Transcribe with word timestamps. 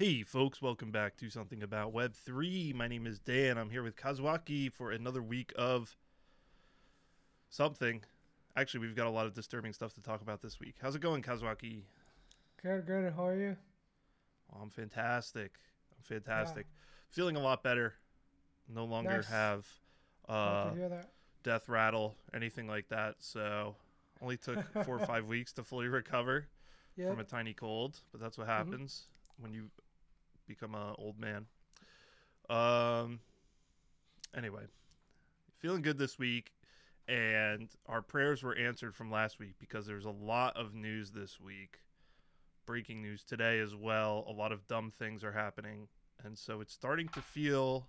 Hey, 0.00 0.22
folks, 0.22 0.62
welcome 0.62 0.90
back 0.90 1.18
to 1.18 1.28
Something 1.28 1.62
About 1.62 1.92
Web3. 1.92 2.74
My 2.74 2.88
name 2.88 3.06
is 3.06 3.18
Dan. 3.18 3.58
I'm 3.58 3.68
here 3.68 3.82
with 3.82 3.96
Kazuaki 3.96 4.72
for 4.72 4.92
another 4.92 5.20
week 5.22 5.52
of 5.56 5.94
something. 7.50 8.02
Actually, 8.56 8.80
we've 8.80 8.96
got 8.96 9.08
a 9.08 9.10
lot 9.10 9.26
of 9.26 9.34
disturbing 9.34 9.74
stuff 9.74 9.92
to 9.92 10.00
talk 10.00 10.22
about 10.22 10.40
this 10.40 10.58
week. 10.58 10.76
How's 10.80 10.94
it 10.94 11.02
going, 11.02 11.20
Kazuaki? 11.20 11.82
Good, 12.62 12.86
good. 12.86 13.12
How 13.14 13.26
are 13.26 13.36
you? 13.36 13.58
Oh, 14.50 14.60
I'm 14.62 14.70
fantastic. 14.70 15.52
I'm 15.94 16.02
fantastic. 16.02 16.64
Feeling 17.10 17.36
a 17.36 17.40
lot 17.40 17.62
better. 17.62 17.92
No 18.74 18.86
longer 18.86 19.16
Nice. 19.16 19.26
have 19.28 19.66
uh, 20.30 20.70
to 20.70 20.76
hear 20.76 20.88
that. 20.88 21.10
death 21.42 21.68
rattle, 21.68 22.16
anything 22.32 22.66
like 22.66 22.88
that. 22.88 23.16
So, 23.18 23.76
only 24.22 24.38
took 24.38 24.64
four 24.86 24.96
or 24.96 24.98
five 25.06 25.26
weeks 25.26 25.52
to 25.52 25.62
fully 25.62 25.88
recover. 25.88 26.48
Yeah. 26.96 27.10
from 27.10 27.20
a 27.20 27.24
tiny 27.24 27.52
cold, 27.52 28.00
but 28.12 28.20
that's 28.20 28.38
what 28.38 28.46
happens 28.46 29.04
when 29.38 29.52
you 29.52 29.70
become 30.50 30.74
an 30.74 30.94
old 30.98 31.18
man. 31.18 31.46
Um. 32.48 33.20
Anyway, 34.36 34.62
feeling 35.58 35.82
good 35.82 35.98
this 35.98 36.18
week, 36.18 36.52
and 37.08 37.68
our 37.86 38.02
prayers 38.02 38.42
were 38.42 38.56
answered 38.56 38.94
from 38.94 39.10
last 39.10 39.38
week 39.38 39.54
because 39.58 39.86
there's 39.86 40.04
a 40.04 40.10
lot 40.10 40.56
of 40.56 40.74
news 40.74 41.10
this 41.12 41.40
week. 41.40 41.78
Breaking 42.66 43.00
news 43.00 43.24
today 43.24 43.60
as 43.60 43.74
well. 43.74 44.24
A 44.28 44.32
lot 44.32 44.52
of 44.52 44.66
dumb 44.66 44.90
things 44.90 45.24
are 45.24 45.32
happening, 45.32 45.88
and 46.24 46.36
so 46.36 46.60
it's 46.60 46.72
starting 46.72 47.08
to 47.10 47.20
feel. 47.20 47.86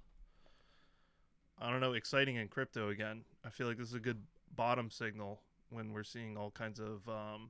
I 1.60 1.70
don't 1.70 1.82
know, 1.82 1.94
exciting 1.94 2.38
in 2.38 2.48
crypto 2.48 2.90
again. 2.90 3.24
I 3.46 3.50
feel 3.50 3.68
like 3.68 3.78
this 3.78 3.90
is 3.90 3.94
a 3.94 4.00
good 4.00 4.22
bottom 4.56 4.90
signal 4.90 5.42
when 5.70 5.94
we're 5.94 6.04
seeing 6.04 6.38
all 6.38 6.50
kinds 6.52 6.80
of 6.80 7.08
um, 7.08 7.50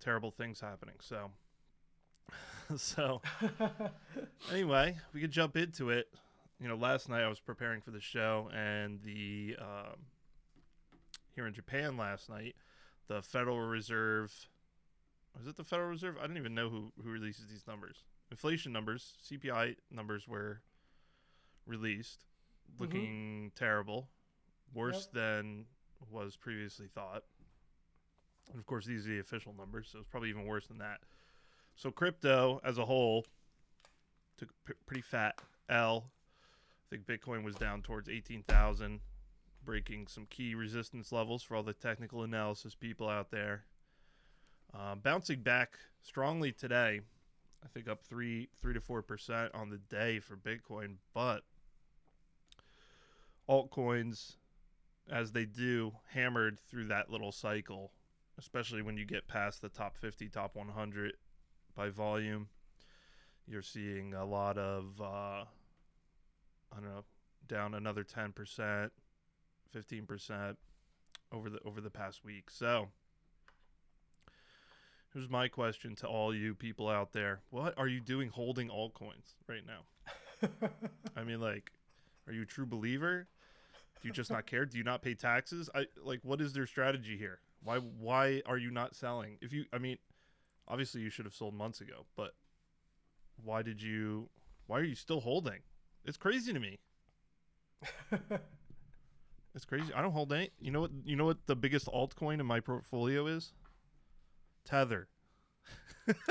terrible 0.00 0.30
things 0.30 0.60
happening. 0.60 0.96
So, 1.00 1.30
so 2.76 3.20
anyway, 4.52 4.96
we 5.12 5.20
could 5.20 5.30
jump 5.30 5.56
into 5.56 5.90
it. 5.90 6.08
You 6.60 6.68
know, 6.68 6.76
last 6.76 7.08
night 7.08 7.22
I 7.22 7.28
was 7.28 7.40
preparing 7.40 7.80
for 7.80 7.90
the 7.90 8.00
show, 8.00 8.50
and 8.54 9.00
the 9.02 9.56
um, 9.58 9.96
here 11.34 11.46
in 11.46 11.54
Japan 11.54 11.96
last 11.96 12.28
night, 12.28 12.54
the 13.08 13.22
Federal 13.22 13.58
Reserve 13.58 14.32
was 15.38 15.46
it 15.46 15.56
the 15.56 15.64
Federal 15.64 15.88
Reserve? 15.88 16.16
I 16.22 16.26
don't 16.26 16.36
even 16.36 16.54
know 16.54 16.68
who 16.68 16.92
who 17.02 17.10
releases 17.10 17.48
these 17.48 17.66
numbers. 17.66 18.04
Inflation 18.30 18.72
numbers, 18.72 19.14
CPI 19.28 19.76
numbers 19.90 20.28
were 20.28 20.60
released, 21.66 22.24
looking 22.78 23.50
terrible, 23.56 24.08
worse 24.74 25.06
than 25.12 25.64
was 26.10 26.36
previously 26.36 26.86
thought. 26.94 27.24
And 28.50 28.58
of 28.58 28.66
course, 28.66 28.86
these 28.86 29.06
are 29.06 29.10
the 29.10 29.20
official 29.20 29.54
numbers, 29.56 29.88
so 29.90 29.98
it's 29.98 30.08
probably 30.08 30.30
even 30.30 30.46
worse 30.46 30.66
than 30.66 30.78
that. 30.78 31.00
So 31.76 31.90
crypto 31.90 32.60
as 32.64 32.78
a 32.78 32.84
whole 32.84 33.26
took 34.36 34.50
pretty 34.86 35.02
fat 35.02 35.40
L. 35.68 36.10
I 36.86 36.96
think 36.96 37.06
Bitcoin 37.06 37.44
was 37.44 37.56
down 37.56 37.82
towards 37.82 38.08
18,000, 38.08 39.00
breaking 39.64 40.06
some 40.08 40.26
key 40.26 40.54
resistance 40.54 41.12
levels 41.12 41.42
for 41.42 41.56
all 41.56 41.62
the 41.62 41.72
technical 41.72 42.22
analysis 42.22 42.74
people 42.74 43.08
out 43.08 43.30
there. 43.30 43.64
Uh, 44.74 44.94
bouncing 44.94 45.40
back 45.40 45.78
strongly 46.02 46.52
today, 46.52 47.00
I 47.64 47.68
think 47.68 47.88
up 47.88 48.02
three 48.02 48.48
three 48.56 48.72
to 48.74 48.80
four 48.80 49.02
percent 49.02 49.54
on 49.54 49.68
the 49.68 49.78
day 49.78 50.20
for 50.20 50.36
Bitcoin, 50.36 50.96
but 51.12 51.42
altcoins, 53.48 54.36
as 55.10 55.32
they 55.32 55.44
do, 55.44 55.92
hammered 56.12 56.58
through 56.58 56.86
that 56.86 57.10
little 57.10 57.32
cycle 57.32 57.92
especially 58.40 58.80
when 58.80 58.96
you 58.96 59.04
get 59.04 59.28
past 59.28 59.60
the 59.60 59.68
top 59.68 59.96
50, 59.96 60.28
top 60.30 60.56
100 60.56 61.12
by 61.80 61.88
volume. 61.88 62.46
You're 63.46 63.62
seeing 63.62 64.12
a 64.12 64.26
lot 64.26 64.58
of, 64.58 65.00
uh, 65.00 65.44
I 65.44 66.74
don't 66.74 66.84
know, 66.84 67.04
down 67.48 67.72
another 67.72 68.04
10%, 68.04 68.90
15% 69.74 70.56
over 71.32 71.48
the 71.48 71.58
over 71.64 71.80
the 71.80 71.88
past 71.88 72.22
week. 72.22 72.50
So, 72.50 72.88
here's 75.14 75.30
my 75.30 75.48
question 75.48 75.96
to 75.96 76.06
all 76.06 76.34
you 76.34 76.54
people 76.54 76.86
out 76.86 77.14
there: 77.14 77.40
What 77.48 77.72
are 77.78 77.88
you 77.88 78.00
doing 78.00 78.28
holding 78.28 78.68
altcoins 78.68 79.36
right 79.48 79.64
now? 79.66 80.50
I 81.16 81.24
mean, 81.24 81.40
like, 81.40 81.72
are 82.26 82.34
you 82.34 82.42
a 82.42 82.46
true 82.46 82.66
believer? 82.66 83.26
Do 84.02 84.08
you 84.08 84.12
just 84.12 84.30
not 84.30 84.44
care? 84.44 84.66
Do 84.66 84.76
you 84.76 84.84
not 84.84 85.00
pay 85.00 85.14
taxes? 85.14 85.70
I 85.74 85.86
like, 86.04 86.20
what 86.24 86.42
is 86.42 86.52
their 86.52 86.66
strategy 86.66 87.16
here? 87.16 87.40
Why 87.64 87.78
why 87.78 88.42
are 88.44 88.58
you 88.58 88.70
not 88.70 88.94
selling? 88.94 89.38
If 89.40 89.54
you 89.54 89.64
I 89.72 89.78
mean, 89.78 89.96
obviously 90.70 91.00
you 91.00 91.10
should 91.10 91.24
have 91.24 91.34
sold 91.34 91.54
months 91.54 91.80
ago, 91.80 92.06
but 92.16 92.32
why 93.44 93.62
did 93.62 93.82
you 93.82 94.28
why 94.66 94.78
are 94.78 94.84
you 94.84 94.94
still 94.94 95.20
holding? 95.20 95.60
It's 96.04 96.16
crazy 96.16 96.52
to 96.52 96.60
me. 96.60 96.78
It's 99.52 99.64
crazy. 99.64 99.92
I 99.92 100.00
don't 100.00 100.12
hold 100.12 100.32
any 100.32 100.50
you 100.60 100.70
know 100.70 100.82
what 100.82 100.92
you 101.04 101.16
know 101.16 101.24
what 101.24 101.38
the 101.46 101.56
biggest 101.56 101.86
altcoin 101.86 102.38
in 102.38 102.46
my 102.46 102.60
portfolio 102.60 103.26
is? 103.26 103.52
Tether. 104.64 105.08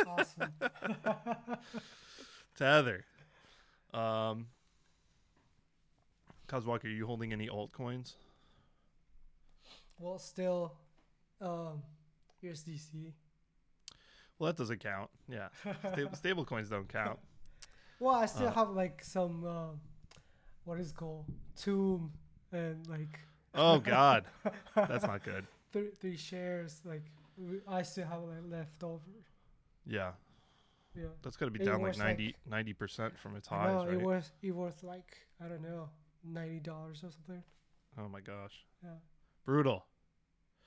awesome. 0.07 0.53
Tether. 2.57 3.03
Um 3.93 4.47
Kazuaki, 6.47 6.85
are 6.85 6.87
you 6.87 7.05
holding 7.05 7.33
any 7.33 7.49
altcoins? 7.49 8.13
well, 9.99 10.17
still, 10.17 10.73
um, 11.41 11.83
USDC. 12.43 13.11
Well, 14.39 14.47
that 14.47 14.57
doesn't 14.57 14.79
count. 14.79 15.09
Yeah. 15.27 15.49
Sta- 15.93 16.13
stable 16.13 16.45
coins 16.45 16.69
don't 16.69 16.87
count. 16.87 17.19
Well, 17.99 18.15
I 18.15 18.25
still 18.25 18.47
Uh, 18.47 18.51
have 18.53 18.69
like 18.71 19.03
some, 19.03 19.45
um, 19.45 19.81
what 20.63 20.79
is 20.79 20.91
it 20.91 20.95
called 20.95 21.25
tomb 21.55 22.11
and 22.51 22.87
like. 22.87 23.19
Oh 23.53 23.79
god. 23.95 24.25
That's 24.75 25.05
not 25.05 25.23
good. 25.23 25.45
three, 25.73 25.89
three 25.99 26.17
shares. 26.17 26.81
Like 26.85 27.03
I 27.67 27.81
still 27.83 28.07
have 28.07 28.23
like 28.23 28.43
left 28.49 28.81
over. 28.83 29.03
Yeah. 29.85 30.11
Yeah. 30.95 31.07
That's 31.21 31.35
got 31.37 31.45
to 31.45 31.51
be 31.51 31.59
It 31.61 31.65
down 31.65 31.81
like 31.81 31.97
was 31.97 31.97
90 31.97 32.73
percent 32.73 33.17
from 33.19 33.35
its 33.35 33.47
highs, 33.47 33.73
know 33.73 33.85
right? 33.85 33.93
it 33.93 34.01
was 34.01 34.31
it 34.41 34.55
was 34.55 34.81
like 34.83 35.17
I 35.43 35.47
don't 35.47 35.61
know 35.61 35.89
ninety 36.23 36.59
dollars 36.59 37.03
or 37.03 37.11
something. 37.11 37.43
oh 37.97 38.07
my 38.09 38.21
gosh, 38.21 38.65
Yeah. 38.83 38.97
brutal. 39.45 39.85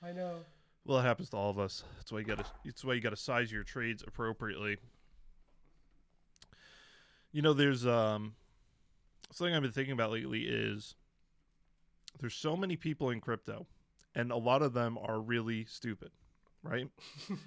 I 0.01 0.11
know. 0.13 0.45
Well, 0.85 0.99
it 0.99 1.03
happens 1.03 1.29
to 1.29 1.37
all 1.37 1.49
of 1.49 1.59
us. 1.59 1.83
That's 1.97 2.11
why 2.11 2.19
you 2.19 2.25
got 2.25 2.39
to. 2.39 2.45
It's 2.65 2.83
why 2.83 2.93
you 2.93 3.01
got 3.01 3.11
to 3.11 3.15
size 3.15 3.51
your 3.51 3.63
trades 3.63 4.03
appropriately. 4.05 4.77
You 7.31 7.41
know, 7.41 7.53
there's 7.53 7.85
um 7.85 8.35
something 9.31 9.55
I've 9.55 9.61
been 9.61 9.71
thinking 9.71 9.93
about 9.93 10.11
lately 10.11 10.41
is 10.41 10.95
there's 12.19 12.35
so 12.35 12.55
many 12.55 12.75
people 12.75 13.09
in 13.09 13.19
crypto, 13.21 13.65
and 14.13 14.31
a 14.31 14.37
lot 14.37 14.61
of 14.61 14.73
them 14.73 14.97
are 14.97 15.19
really 15.19 15.65
stupid, 15.65 16.11
right? 16.61 16.87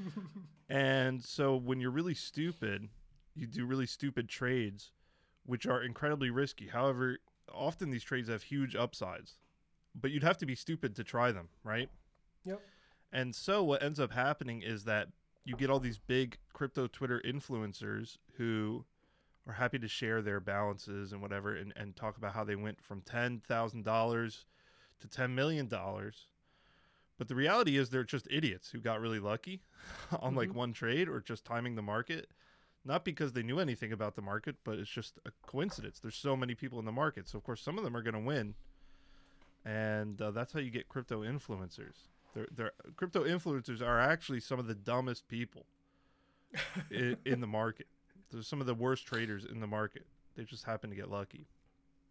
and 0.68 1.22
so 1.22 1.56
when 1.56 1.80
you're 1.80 1.90
really 1.90 2.14
stupid, 2.14 2.88
you 3.34 3.46
do 3.46 3.66
really 3.66 3.86
stupid 3.86 4.28
trades, 4.28 4.90
which 5.44 5.66
are 5.66 5.82
incredibly 5.82 6.30
risky. 6.30 6.68
However, 6.68 7.18
often 7.52 7.90
these 7.90 8.02
trades 8.02 8.28
have 8.28 8.42
huge 8.42 8.74
upsides, 8.74 9.38
but 9.94 10.10
you'd 10.10 10.24
have 10.24 10.38
to 10.38 10.46
be 10.46 10.54
stupid 10.54 10.96
to 10.96 11.04
try 11.04 11.30
them, 11.32 11.48
right? 11.62 11.88
Yep. 12.44 12.60
And 13.12 13.34
so 13.34 13.62
what 13.64 13.82
ends 13.82 13.98
up 14.00 14.12
happening 14.12 14.62
is 14.62 14.84
that 14.84 15.08
you 15.44 15.56
get 15.56 15.70
all 15.70 15.80
these 15.80 15.98
big 15.98 16.38
crypto 16.52 16.86
Twitter 16.86 17.22
influencers 17.24 18.18
who 18.36 18.84
are 19.46 19.54
happy 19.54 19.78
to 19.78 19.88
share 19.88 20.20
their 20.22 20.40
balances 20.40 21.12
and 21.12 21.22
whatever 21.22 21.54
and, 21.54 21.72
and 21.76 21.94
talk 21.94 22.16
about 22.16 22.34
how 22.34 22.42
they 22.44 22.56
went 22.56 22.80
from 22.82 23.00
ten 23.00 23.40
thousand 23.46 23.84
dollars 23.84 24.44
to 25.00 25.06
ten 25.08 25.34
million 25.34 25.68
dollars. 25.68 26.26
But 27.16 27.28
the 27.28 27.34
reality 27.36 27.78
is 27.78 27.88
they're 27.88 28.04
just 28.04 28.26
idiots 28.30 28.70
who 28.70 28.80
got 28.80 29.00
really 29.00 29.20
lucky 29.20 29.62
on 30.20 30.34
like 30.34 30.50
Mhm. 30.50 30.54
one 30.54 30.72
trade 30.72 31.08
or 31.08 31.20
just 31.20 31.44
timing 31.44 31.74
the 31.76 31.82
market. 31.82 32.28
Not 32.84 33.04
because 33.04 33.32
they 33.32 33.42
knew 33.42 33.58
anything 33.58 33.92
about 33.92 34.14
the 34.16 34.22
market, 34.22 34.56
but 34.62 34.78
it's 34.78 34.90
just 34.90 35.18
a 35.24 35.30
coincidence. 35.46 35.98
There's 35.98 36.14
so 36.16 36.36
many 36.36 36.54
people 36.54 36.78
in 36.78 36.84
the 36.84 36.92
market. 36.92 37.28
So, 37.28 37.36
of 37.38 37.42
course, 37.42 37.60
some 37.60 37.78
of 37.78 37.84
them 37.84 37.96
are 37.96 38.02
going 38.02 38.14
to 38.14 38.20
win. 38.20 38.54
And 39.64 40.20
uh, 40.22 40.30
that's 40.30 40.52
how 40.52 40.60
you 40.60 40.70
get 40.70 40.88
crypto 40.88 41.22
influencers. 41.22 42.08
They're, 42.36 42.48
they're, 42.54 42.72
crypto 42.96 43.24
influencers 43.24 43.80
are 43.80 43.98
actually 43.98 44.40
some 44.40 44.58
of 44.58 44.66
the 44.66 44.74
dumbest 44.74 45.26
people 45.26 45.64
in, 46.90 47.16
in 47.24 47.40
the 47.40 47.46
market. 47.46 47.86
They're 48.30 48.42
some 48.42 48.60
of 48.60 48.66
the 48.66 48.74
worst 48.74 49.06
traders 49.06 49.46
in 49.46 49.60
the 49.60 49.66
market. 49.66 50.06
They 50.36 50.44
just 50.44 50.64
happen 50.64 50.90
to 50.90 50.96
get 50.96 51.10
lucky. 51.10 51.46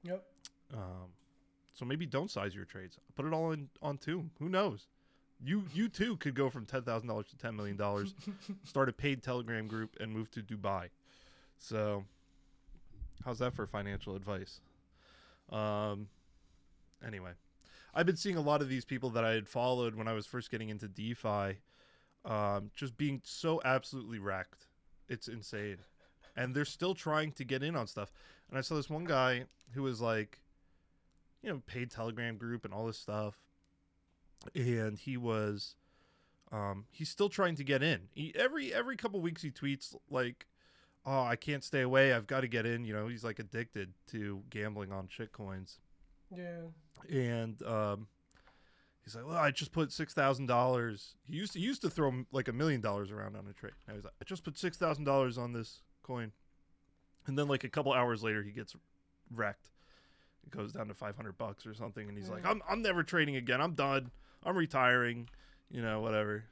Yep. 0.02 0.26
Um, 0.74 1.14
so 1.76 1.86
maybe 1.86 2.08
don't 2.08 2.32
size 2.32 2.56
your 2.56 2.66
trades. 2.66 2.98
Put 3.16 3.26
it 3.28 3.34
all 3.34 3.52
in 3.52 3.70
on 3.84 4.00
Tomb. 4.00 4.32
Who 4.40 4.50
knows? 4.50 4.88
You 5.44 5.66
you 5.74 5.90
too 5.90 6.18
could 6.18 6.34
go 6.34 6.50
from 6.50 6.66
ten 6.66 6.82
thousand 6.82 7.10
dollars 7.10 7.28
to 7.28 7.38
ten 7.38 7.56
million 7.56 7.76
dollars, 7.76 8.16
start 8.64 8.90
a 8.90 8.94
paid 8.94 9.22
Telegram 9.22 9.68
group, 9.68 9.98
and 10.00 10.12
move 10.12 10.32
to 10.32 10.42
Dubai. 10.42 10.88
So, 11.60 12.06
how's 13.24 13.40
that 13.40 13.54
for 13.54 13.68
financial 13.68 14.16
advice? 14.16 14.62
Um, 15.52 16.08
anyway, 17.06 17.32
I've 17.96 18.06
been 18.06 18.18
seeing 18.18 18.36
a 18.36 18.42
lot 18.42 18.62
of 18.62 18.70
these 18.70 18.86
people 18.86 19.10
that 19.12 19.24
I 19.24 19.32
had 19.32 19.48
followed 19.48 19.96
when 19.96 20.08
I 20.08 20.14
was 20.14 20.26
first 20.26 20.52
getting 20.52 20.70
into 20.70 20.88
DeFi, 20.88 21.60
um, 22.26 22.72
just 22.76 22.98
being 22.98 23.22
so 23.24 23.62
absolutely 23.64 24.20
wrecked 24.20 24.68
it's 25.08 25.28
insane, 25.28 25.78
and 26.36 26.54
they're 26.56 26.66
still 26.66 26.96
trying 26.96 27.32
to 27.34 27.44
get 27.44 27.64
in 27.64 27.76
on 27.76 27.88
stuff. 27.88 28.12
And 28.50 28.58
I 28.58 28.62
saw 28.62 28.76
this 28.76 28.90
one 28.90 29.06
guy 29.06 29.46
who 29.72 29.84
was 29.84 30.02
like, 30.02 30.40
you 31.42 31.50
know, 31.50 31.62
paid 31.68 31.92
Telegram 31.92 32.38
group 32.38 32.66
and 32.66 32.74
all 32.74 32.88
this 32.88 32.98
stuff, 32.98 33.36
and 34.56 34.98
he 34.98 35.18
was, 35.18 35.76
um, 36.52 36.86
he's 36.92 37.10
still 37.10 37.30
trying 37.30 37.56
to 37.56 37.64
get 37.64 37.84
in. 37.84 38.02
He, 38.14 38.34
every 38.36 38.74
every 38.74 38.98
couple 38.98 39.22
weeks 39.22 39.42
he 39.42 39.52
tweets 39.52 39.96
like, 40.10 40.48
"Oh, 41.06 41.24
I 41.24 41.36
can't 41.36 41.64
stay 41.64 41.82
away. 41.82 42.14
I've 42.14 42.28
got 42.28 42.42
to 42.42 42.48
get 42.48 42.66
in." 42.66 42.84
You 42.86 42.94
know, 42.94 43.08
he's 43.08 43.24
like 43.24 43.40
addicted 43.40 43.94
to 44.08 44.44
gambling 44.50 44.92
on 44.92 45.08
shit 45.08 45.32
coins. 45.32 45.80
Yeah. 46.36 46.70
And 47.10 47.62
um, 47.64 48.08
he's 49.04 49.16
like, 49.16 49.26
"Well, 49.26 49.38
I 49.38 49.52
just 49.52 49.72
put 49.72 49.92
six 49.92 50.14
thousand 50.14 50.48
dollars." 50.48 51.16
He 51.24 51.36
used 51.36 51.54
to 51.54 51.60
he 51.60 51.66
used 51.66 51.82
to 51.84 51.90
throw 51.90 52.26
like 52.32 52.48
a 52.48 52.54
million 52.54 52.82
dollars 52.82 53.12
around 53.12 53.36
on 53.36 53.46
a 53.50 53.54
trade. 53.54 53.74
Now 53.88 53.96
he's 53.96 54.04
like, 54.04 54.14
"I 54.22 54.26
just 54.26 54.44
put 54.44 54.58
six 54.58 54.78
thousand 54.78 55.06
dollars 55.06 55.38
on 55.38 55.54
this 55.54 55.82
coin," 56.04 56.32
and 57.28 57.38
then 57.38 57.48
like 57.48 57.64
a 57.64 57.70
couple 57.70 57.94
hours 57.94 58.24
later, 58.24 58.44
he 58.44 58.52
gets 58.52 58.76
wrecked. 59.32 59.70
It 60.46 60.52
goes 60.52 60.74
down 60.74 60.88
to 60.88 60.94
five 60.94 61.16
hundred 61.16 61.38
bucks 61.38 61.66
or 61.66 61.74
something, 61.74 62.08
and 62.08 62.18
he's 62.18 62.30
like, 62.30 62.46
"I'm 62.46 62.62
I'm 62.70 62.82
never 62.82 63.04
trading 63.04 63.36
again. 63.36 63.62
I'm 63.62 63.74
done. 63.74 64.12
I'm 64.44 64.56
retiring." 64.58 65.30
You 65.72 65.82
know, 65.82 66.02
whatever. 66.02 66.44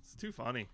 It's 0.00 0.14
too 0.14 0.32
funny. 0.32 0.66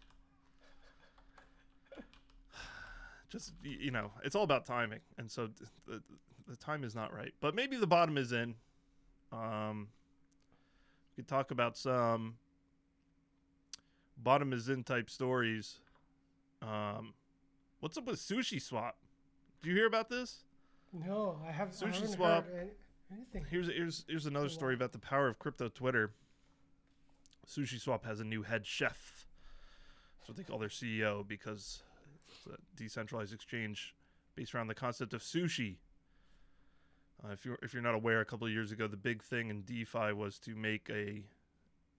Just 3.30 3.52
you 3.62 3.90
know, 3.90 4.12
it's 4.24 4.36
all 4.36 4.44
about 4.44 4.66
timing, 4.66 5.00
and 5.18 5.30
so 5.30 5.48
th- 5.48 5.68
the, 5.86 6.02
the 6.46 6.56
time 6.56 6.84
is 6.84 6.94
not 6.94 7.12
right. 7.12 7.32
But 7.40 7.54
maybe 7.54 7.76
the 7.76 7.86
bottom 7.86 8.16
is 8.16 8.32
in. 8.32 8.54
Um, 9.32 9.88
we 11.16 11.22
could 11.22 11.28
talk 11.28 11.50
about 11.50 11.76
some 11.76 12.36
bottom 14.16 14.52
is 14.52 14.68
in 14.68 14.84
type 14.84 15.10
stories. 15.10 15.78
Um, 16.62 17.14
what's 17.80 17.96
up 17.96 18.06
with 18.06 18.18
Sushi 18.18 18.60
Swap? 18.60 18.96
Do 19.62 19.68
you 19.68 19.76
hear 19.76 19.86
about 19.86 20.08
this? 20.08 20.44
No, 20.92 21.38
I 21.46 21.52
have. 21.52 21.68
I 21.68 21.72
Sushi 21.72 21.94
haven't 21.94 22.08
swap. 22.08 22.46
heard 22.46 22.70
anything. 23.12 23.44
Here's 23.50 23.68
here's 23.68 24.04
here's 24.08 24.26
another 24.26 24.48
story 24.48 24.74
about 24.74 24.92
the 24.92 24.98
power 24.98 25.28
of 25.28 25.38
crypto 25.38 25.68
Twitter. 25.68 26.12
Sushi 27.46 27.80
Swap 27.80 28.04
has 28.04 28.20
a 28.20 28.24
new 28.24 28.42
head 28.42 28.66
chef. 28.66 29.26
That's 30.18 30.28
what 30.28 30.36
they 30.36 30.42
call 30.44 30.58
their 30.58 30.68
CEO 30.68 31.26
because 31.26 31.82
it's 32.26 32.46
a 32.46 32.58
decentralized 32.76 33.32
exchange 33.32 33.94
based 34.34 34.54
around 34.54 34.68
the 34.68 34.74
concept 34.74 35.14
of 35.14 35.22
sushi. 35.22 35.76
Uh, 37.24 37.32
if 37.32 37.44
you're 37.44 37.58
if 37.62 37.74
you're 37.74 37.82
not 37.82 37.94
aware, 37.94 38.20
a 38.20 38.24
couple 38.24 38.46
of 38.46 38.52
years 38.52 38.70
ago, 38.72 38.86
the 38.86 38.96
big 38.96 39.22
thing 39.22 39.50
in 39.50 39.62
DeFi 39.62 40.12
was 40.12 40.38
to 40.40 40.54
make 40.54 40.88
a 40.90 41.24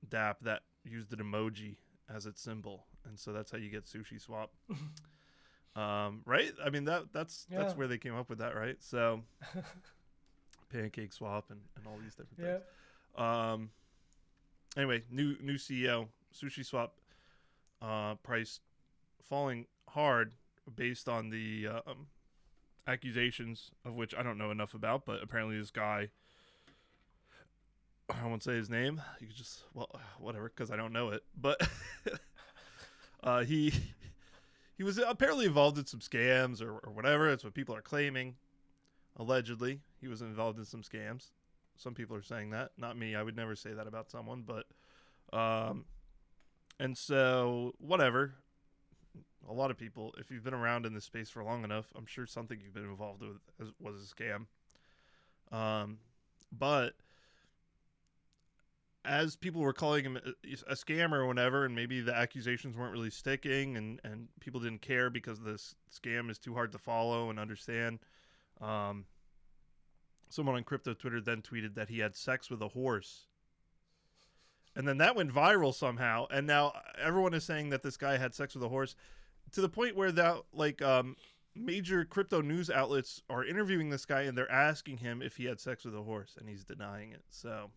DApp 0.10 0.36
that 0.42 0.62
used 0.83 1.12
an 1.12 1.19
emoji 1.19 1.75
as 2.13 2.25
its 2.25 2.42
symbol, 2.42 2.86
and 3.06 3.19
so 3.19 3.33
that's 3.33 3.51
how 3.51 3.57
you 3.57 3.69
get 3.69 3.86
Sushi 3.86 4.19
Swap. 4.19 4.51
um, 5.75 6.21
right? 6.25 6.54
I 6.63 6.69
mean 6.69 6.86
that 6.86 7.12
that's 7.12 7.45
that's 7.50 7.75
where 7.75 7.88
they 7.88 7.98
came 7.98 8.16
up 8.16 8.30
with 8.30 8.39
that, 8.39 8.56
right? 8.56 8.77
So 8.80 9.21
Pancake 10.71 11.12
Swap 11.12 11.51
and, 11.51 11.60
and 11.75 11.86
all 11.86 11.98
these 12.01 12.16
different 12.16 12.38
things. 12.38 12.62
Yeah. 13.18 13.51
Um. 13.51 13.71
Anyway, 14.77 15.04
new 15.12 15.36
new 15.42 15.56
CEO, 15.56 16.07
Sushi 16.33 16.66
Swap, 16.66 16.95
uh, 17.81 18.16
price 18.16 18.62
falling 19.27 19.66
hard 19.89 20.33
based 20.75 21.10
on 21.10 21.30
the 21.30 21.68
um, 21.68 22.07
accusations 22.89 23.71
of 23.86 23.94
which 23.94 24.15
I 24.15 24.24
don't 24.24 24.38
know 24.38 24.51
enough 24.51 24.74
about, 24.74 25.06
but 25.06 25.21
apparently 25.21 25.57
this 25.57 25.71
guy. 25.71 26.09
I 28.09 28.25
won't 28.25 28.41
say 28.41 28.53
his 28.53 28.71
name. 28.71 29.00
You 29.19 29.27
could 29.27 29.36
just 29.36 29.63
well, 29.74 29.89
whatever, 30.19 30.50
because 30.50 30.71
I 30.71 30.75
don't 30.75 30.91
know 30.91 31.09
it. 31.09 31.24
But 31.39 31.62
uh, 33.24 33.44
he 33.44 33.71
he 34.75 34.83
was 34.83 34.97
apparently 34.97 35.45
involved 35.45 35.77
in 35.77 35.86
some 35.86 36.00
scams 36.00 36.62
or, 36.62 36.80
or 36.80 36.91
whatever. 36.91 37.30
That's 37.30 37.44
what 37.44 37.53
people 37.53 37.75
are 37.75 37.81
claiming. 37.81 38.36
Allegedly, 39.18 39.81
he 40.01 40.07
was 40.07 40.21
involved 40.21 40.57
in 40.57 40.65
some 40.65 40.81
scams. 40.81 41.27
Some 41.75 41.94
people 41.94 42.15
are 42.15 42.24
saying 42.24 42.50
that. 42.51 42.71
Not 42.77 42.97
me. 42.97 43.15
I 43.15 43.21
would 43.21 43.35
never 43.35 43.56
say 43.56 43.74
that 43.74 43.88
about 43.88 44.09
someone. 44.09 44.44
But, 44.45 44.65
um, 45.38 45.85
and 46.80 46.97
so 46.97 47.74
whatever. 47.77 48.35
A 49.49 49.53
lot 49.53 49.71
of 49.71 49.77
people, 49.77 50.13
if 50.17 50.29
you've 50.29 50.43
been 50.43 50.53
around 50.53 50.85
in 50.85 50.93
this 50.93 51.05
space 51.05 51.29
for 51.29 51.43
long 51.43 51.63
enough, 51.63 51.91
I'm 51.95 52.05
sure 52.05 52.25
something 52.25 52.59
you've 52.61 52.73
been 52.73 52.83
involved 52.83 53.21
with 53.21 53.71
was 53.79 53.95
a 53.95 54.15
scam. 54.15 54.45
Um, 55.51 55.97
but 56.51 56.93
as 59.05 59.35
people 59.35 59.61
were 59.61 59.73
calling 59.73 60.03
him 60.03 60.17
a, 60.17 60.71
a 60.71 60.75
scammer 60.75 61.17
or 61.17 61.27
whatever, 61.27 61.65
and 61.65 61.73
maybe 61.73 61.99
the 62.01 62.15
accusations 62.15 62.77
weren't 62.77 62.93
really 62.93 63.09
sticking, 63.09 63.75
and 63.75 63.99
and 64.03 64.27
people 64.39 64.59
didn't 64.59 64.81
care 64.81 65.09
because 65.09 65.39
this 65.39 65.75
scam 65.91 66.29
is 66.29 66.37
too 66.37 66.53
hard 66.53 66.71
to 66.73 66.77
follow 66.77 67.29
and 67.29 67.39
understand. 67.39 67.99
Um, 68.61 69.05
someone 70.29 70.55
on 70.55 70.63
crypto 70.63 70.93
Twitter 70.93 71.21
then 71.21 71.41
tweeted 71.41 71.75
that 71.75 71.89
he 71.89 71.99
had 71.99 72.15
sex 72.15 72.49
with 72.49 72.61
a 72.61 72.67
horse. 72.67 73.25
And 74.75 74.87
then 74.87 74.99
that 74.99 75.15
went 75.15 75.33
viral 75.33 75.73
somehow, 75.73 76.27
and 76.29 76.45
now 76.45 76.73
everyone 77.01 77.33
is 77.33 77.43
saying 77.43 77.71
that 77.71 77.81
this 77.81 77.97
guy 77.97 78.17
had 78.17 78.35
sex 78.35 78.53
with 78.53 78.63
a 78.63 78.69
horse, 78.69 78.95
to 79.51 79.61
the 79.61 79.69
point 79.69 79.95
where 79.95 80.11
that 80.11 80.37
like 80.53 80.81
um, 80.81 81.15
major 81.55 82.05
crypto 82.05 82.41
news 82.41 82.69
outlets 82.69 83.21
are 83.29 83.43
interviewing 83.43 83.89
this 83.89 84.05
guy 84.05 84.21
and 84.21 84.37
they're 84.37 84.51
asking 84.51 84.97
him 84.97 85.21
if 85.21 85.35
he 85.35 85.45
had 85.45 85.59
sex 85.59 85.85
with 85.85 85.95
a 85.95 86.01
horse, 86.01 86.35
and 86.39 86.47
he's 86.47 86.63
denying 86.63 87.11
it. 87.11 87.23
So, 87.29 87.69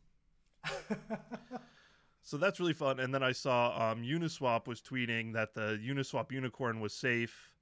so 2.23 2.37
that's 2.37 2.61
really 2.61 2.73
fun. 2.73 3.01
And 3.01 3.15
then 3.15 3.23
I 3.23 3.33
saw 3.33 3.91
um, 3.91 4.03
Uniswap 4.03 4.67
was 4.67 4.81
tweeting 4.81 5.33
that 5.35 5.55
the 5.55 5.79
Uniswap 5.83 6.31
unicorn 6.33 6.81
was 6.81 6.93
safe, 6.93 7.53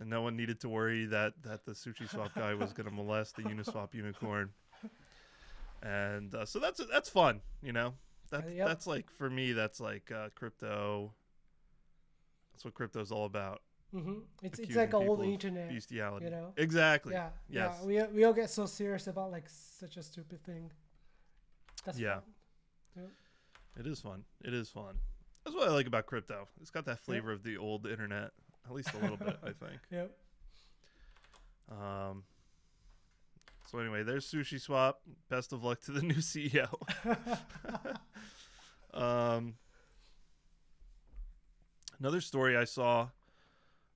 and 0.00 0.10
no 0.10 0.22
one 0.22 0.36
needed 0.36 0.60
to 0.60 0.68
worry 0.68 1.06
that 1.06 1.34
that 1.42 1.64
the 1.64 1.72
Sushi 1.72 2.08
Swap 2.08 2.34
guy 2.34 2.54
was 2.54 2.72
going 2.72 2.88
to 2.88 2.94
molest 2.94 3.36
the 3.36 3.42
Uniswap 3.42 3.94
unicorn. 3.94 4.50
And 5.82 6.34
uh, 6.34 6.46
so 6.46 6.58
that's 6.58 6.80
that's 6.90 7.10
fun, 7.10 7.42
you 7.62 7.72
know. 7.72 7.92
That's 8.30 8.50
yep. 8.50 8.66
that's 8.66 8.86
like 8.86 9.10
for 9.10 9.28
me, 9.28 9.52
that's 9.52 9.80
like 9.80 10.10
uh, 10.10 10.30
crypto. 10.34 11.12
That's 12.54 12.64
what 12.64 12.74
crypto's 12.74 13.10
all 13.12 13.24
about. 13.26 13.60
hmm 13.92 14.20
It's 14.42 14.58
it's 14.60 14.76
like 14.76 14.94
old 14.94 15.22
internet. 15.24 15.68
Bestiality. 15.70 16.26
you 16.26 16.30
know? 16.30 16.52
Exactly. 16.56 17.12
Yeah. 17.14 17.28
Yes. 17.48 17.76
Yeah. 17.86 18.06
We 18.06 18.14
we 18.16 18.24
all 18.24 18.32
get 18.32 18.48
so 18.48 18.64
serious 18.66 19.06
about 19.08 19.30
like 19.32 19.44
such 19.48 19.96
a 19.96 20.02
stupid 20.02 20.42
thing. 20.44 20.70
That's 21.84 21.98
Yeah. 21.98 22.20
fun. 22.94 23.10
It 23.76 23.86
is 23.88 24.00
fun. 24.00 24.24
It 24.44 24.54
is 24.54 24.68
fun. 24.70 24.94
That's 25.44 25.56
what 25.56 25.68
I 25.68 25.72
like 25.72 25.88
about 25.88 26.06
crypto. 26.06 26.46
It's 26.60 26.70
got 26.70 26.84
that 26.86 27.00
flavor 27.00 27.32
of 27.32 27.42
the 27.42 27.56
old 27.56 27.86
internet, 27.86 28.30
at 28.66 28.72
least 28.72 28.94
a 28.94 28.98
little 28.98 29.16
bit, 29.16 29.36
I 29.42 29.46
think. 29.66 29.80
Yep. 29.90 30.10
Um, 31.72 32.22
so 33.68 33.78
anyway, 33.80 34.04
there's 34.04 34.30
Sushi 34.30 34.60
Swap. 34.60 35.00
Best 35.28 35.52
of 35.52 35.64
luck 35.64 35.80
to 35.82 35.92
the 35.92 36.02
new 36.02 36.14
CEO. 36.32 36.68
um, 38.94 39.54
another 42.04 42.20
story 42.20 42.54
I 42.54 42.64
saw 42.64 43.08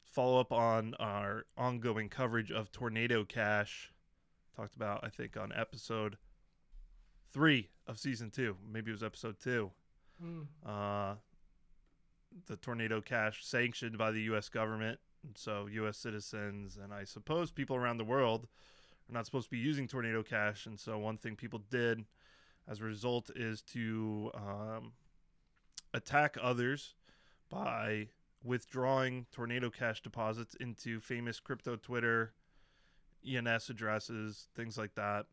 follow 0.02 0.40
up 0.40 0.50
on 0.50 0.94
our 0.98 1.44
ongoing 1.58 2.08
coverage 2.08 2.50
of 2.50 2.72
Tornado 2.72 3.22
Cash. 3.22 3.92
Talked 4.56 4.74
about, 4.74 5.04
I 5.04 5.10
think, 5.10 5.36
on 5.36 5.52
episode 5.54 6.16
three 7.34 7.68
of 7.86 7.98
season 7.98 8.30
two. 8.30 8.56
Maybe 8.66 8.90
it 8.90 8.94
was 8.94 9.02
episode 9.02 9.38
two. 9.38 9.70
Mm. 10.24 10.46
Uh, 10.64 11.16
the 12.46 12.56
Tornado 12.56 13.02
Cash 13.02 13.44
sanctioned 13.44 13.98
by 13.98 14.10
the 14.10 14.22
U.S. 14.22 14.48
government. 14.48 14.98
And 15.22 15.36
so 15.36 15.68
U.S. 15.70 15.98
citizens 15.98 16.78
and 16.82 16.94
I 16.94 17.04
suppose 17.04 17.50
people 17.50 17.76
around 17.76 17.98
the 17.98 18.04
world 18.04 18.48
are 19.10 19.12
not 19.12 19.26
supposed 19.26 19.48
to 19.48 19.50
be 19.50 19.58
using 19.58 19.86
Tornado 19.86 20.22
Cash. 20.22 20.64
And 20.64 20.80
so 20.80 20.96
one 20.96 21.18
thing 21.18 21.36
people 21.36 21.60
did 21.70 22.06
as 22.66 22.80
a 22.80 22.84
result 22.84 23.28
is 23.36 23.60
to 23.74 24.30
um, 24.34 24.92
attack 25.92 26.38
others 26.40 26.94
by 27.48 28.08
withdrawing 28.42 29.26
Tornado 29.32 29.70
Cash 29.70 30.02
deposits 30.02 30.54
into 30.56 31.00
famous 31.00 31.40
crypto 31.40 31.76
Twitter, 31.76 32.32
ENS 33.26 33.70
addresses, 33.70 34.48
things 34.54 34.78
like 34.78 34.94
that. 34.94 35.26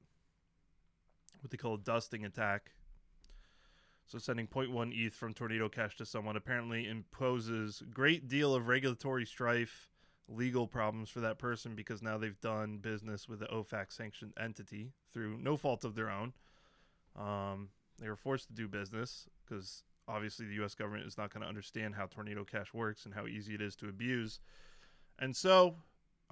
What 1.41 1.51
they 1.51 1.57
call 1.57 1.75
a 1.75 1.79
dusting 1.79 2.25
attack. 2.25 2.71
So 4.07 4.17
sending 4.17 4.47
0.1 4.47 4.91
ETH 4.93 5.15
from 5.15 5.33
Tornado 5.33 5.67
Cash 5.69 5.97
to 5.97 6.05
someone 6.05 6.35
apparently 6.35 6.87
imposes 6.87 7.81
great 7.91 8.27
deal 8.27 8.53
of 8.53 8.67
regulatory 8.67 9.25
strife, 9.25 9.89
legal 10.27 10.67
problems 10.67 11.09
for 11.09 11.21
that 11.21 11.39
person 11.39 11.75
because 11.75 12.01
now 12.01 12.17
they've 12.17 12.39
done 12.39 12.77
business 12.77 13.27
with 13.27 13.39
the 13.39 13.47
OFAC 13.47 13.91
sanctioned 13.91 14.33
entity 14.39 14.91
through 15.11 15.37
no 15.37 15.57
fault 15.57 15.83
of 15.83 15.95
their 15.95 16.09
own. 16.09 16.33
Um, 17.15 17.69
they 17.99 18.09
were 18.09 18.15
forced 18.15 18.47
to 18.47 18.53
do 18.53 18.67
business 18.67 19.27
because 19.43 19.83
obviously 20.07 20.45
the 20.45 20.55
U.S. 20.55 20.75
government 20.75 21.05
is 21.05 21.17
not 21.17 21.33
going 21.33 21.41
to 21.41 21.47
understand 21.47 21.95
how 21.95 22.05
Tornado 22.05 22.43
Cash 22.43 22.73
works 22.73 23.05
and 23.05 23.13
how 23.13 23.27
easy 23.27 23.53
it 23.55 23.61
is 23.61 23.75
to 23.77 23.89
abuse. 23.89 24.39
And 25.19 25.35
so, 25.35 25.75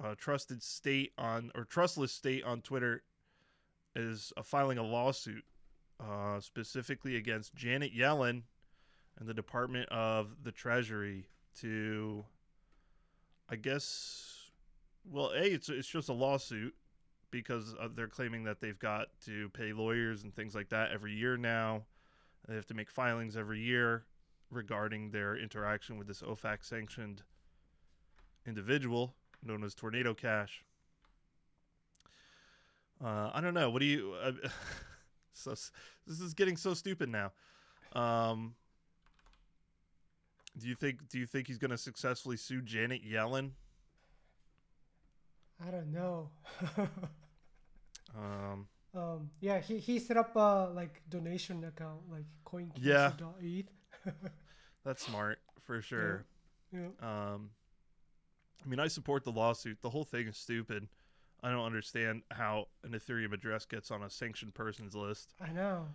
a 0.02 0.14
trusted 0.14 0.62
state 0.62 1.12
on 1.18 1.50
or 1.54 1.64
trustless 1.64 2.12
state 2.12 2.44
on 2.44 2.60
Twitter 2.60 3.02
is 3.96 4.32
uh, 4.36 4.42
filing 4.42 4.78
a 4.78 4.82
lawsuit 4.82 5.44
uh, 6.00 6.40
specifically 6.40 7.16
against 7.16 7.54
Janet 7.54 7.92
Yellen 7.96 8.42
and 9.18 9.28
the 9.28 9.34
Department 9.34 9.88
of 9.90 10.28
the 10.42 10.50
Treasury 10.52 11.28
to 11.60 12.24
I 13.48 13.56
guess, 13.56 14.50
well, 15.10 15.30
a 15.30 15.42
it's 15.42 15.68
it's 15.68 15.88
just 15.88 16.08
a 16.08 16.12
lawsuit 16.12 16.74
because 17.30 17.74
uh, 17.80 17.88
they're 17.94 18.08
claiming 18.08 18.44
that 18.44 18.60
they've 18.60 18.78
got 18.78 19.08
to 19.26 19.48
pay 19.50 19.72
lawyers 19.72 20.22
and 20.22 20.34
things 20.34 20.54
like 20.54 20.70
that 20.70 20.92
every 20.92 21.12
year 21.12 21.36
now. 21.36 21.82
They 22.46 22.54
have 22.54 22.66
to 22.66 22.74
make 22.74 22.90
filings 22.90 23.36
every 23.36 23.60
year 23.60 24.04
regarding 24.50 25.10
their 25.10 25.36
interaction 25.36 25.96
with 25.98 26.06
this 26.06 26.22
OFAC 26.22 26.64
sanctioned 26.64 27.22
individual 28.46 29.14
known 29.42 29.64
as 29.64 29.74
Tornado 29.74 30.14
Cash. 30.14 30.62
Uh, 33.02 33.30
I 33.32 33.40
don't 33.40 33.54
know. 33.54 33.70
What 33.70 33.80
do 33.80 33.86
you? 33.86 34.14
Uh, 34.22 34.32
so 35.32 35.50
this 36.06 36.20
is 36.20 36.34
getting 36.34 36.56
so 36.56 36.74
stupid 36.74 37.08
now. 37.08 37.32
Um, 37.92 38.54
do 40.58 40.68
you 40.68 40.74
think? 40.74 41.08
Do 41.08 41.18
you 41.18 41.26
think 41.26 41.46
he's 41.46 41.58
going 41.58 41.70
to 41.70 41.78
successfully 41.78 42.36
sue 42.36 42.62
Janet 42.62 43.02
Yellen? 43.04 43.50
I 45.66 45.70
don't 45.70 45.92
know. 45.92 46.30
Um, 48.16 48.68
um, 48.94 49.30
yeah, 49.40 49.60
he, 49.60 49.78
he 49.78 49.98
set 49.98 50.16
up 50.16 50.34
a 50.36 50.70
like 50.74 51.02
donation 51.08 51.64
account 51.64 52.00
like 52.10 52.24
Yeah. 52.80 53.12
CoinCase.eth. 53.18 53.70
that's 54.84 55.04
smart 55.04 55.38
for 55.62 55.80
sure. 55.80 56.24
yeah. 56.72 56.88
Um, 57.00 57.50
I 58.64 58.68
mean, 58.68 58.80
I 58.80 58.88
support 58.88 59.24
the 59.24 59.32
lawsuit. 59.32 59.78
The 59.82 59.90
whole 59.90 60.04
thing 60.04 60.26
is 60.28 60.36
stupid. 60.36 60.88
I 61.42 61.50
don't 61.50 61.64
understand 61.64 62.22
how 62.30 62.68
an 62.84 62.92
Ethereum 62.92 63.32
address 63.34 63.66
gets 63.66 63.90
on 63.90 64.02
a 64.02 64.08
sanctioned 64.10 64.54
persons 64.54 64.94
list. 64.94 65.34
I 65.40 65.50
know. 65.52 65.86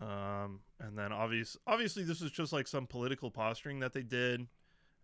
Um, 0.00 0.60
and 0.80 0.96
then 0.96 1.12
obvious, 1.12 1.56
obviously, 1.66 2.02
this 2.04 2.22
is 2.22 2.30
just 2.30 2.52
like 2.52 2.66
some 2.66 2.86
political 2.86 3.30
posturing 3.30 3.80
that 3.80 3.92
they 3.92 4.02
did. 4.02 4.46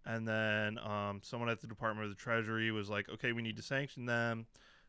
And 0.04 0.26
then 0.26 0.78
um, 0.78 1.20
someone 1.22 1.48
at 1.48 1.60
the 1.60 1.66
Department 1.66 2.04
of 2.04 2.10
the 2.10 2.20
Treasury 2.20 2.70
was 2.72 2.88
like, 2.90 3.08
"Okay, 3.08 3.32
we 3.32 3.40
need 3.42 3.56
to 3.56 3.62
sanction 3.62 4.04
them." 4.04 4.46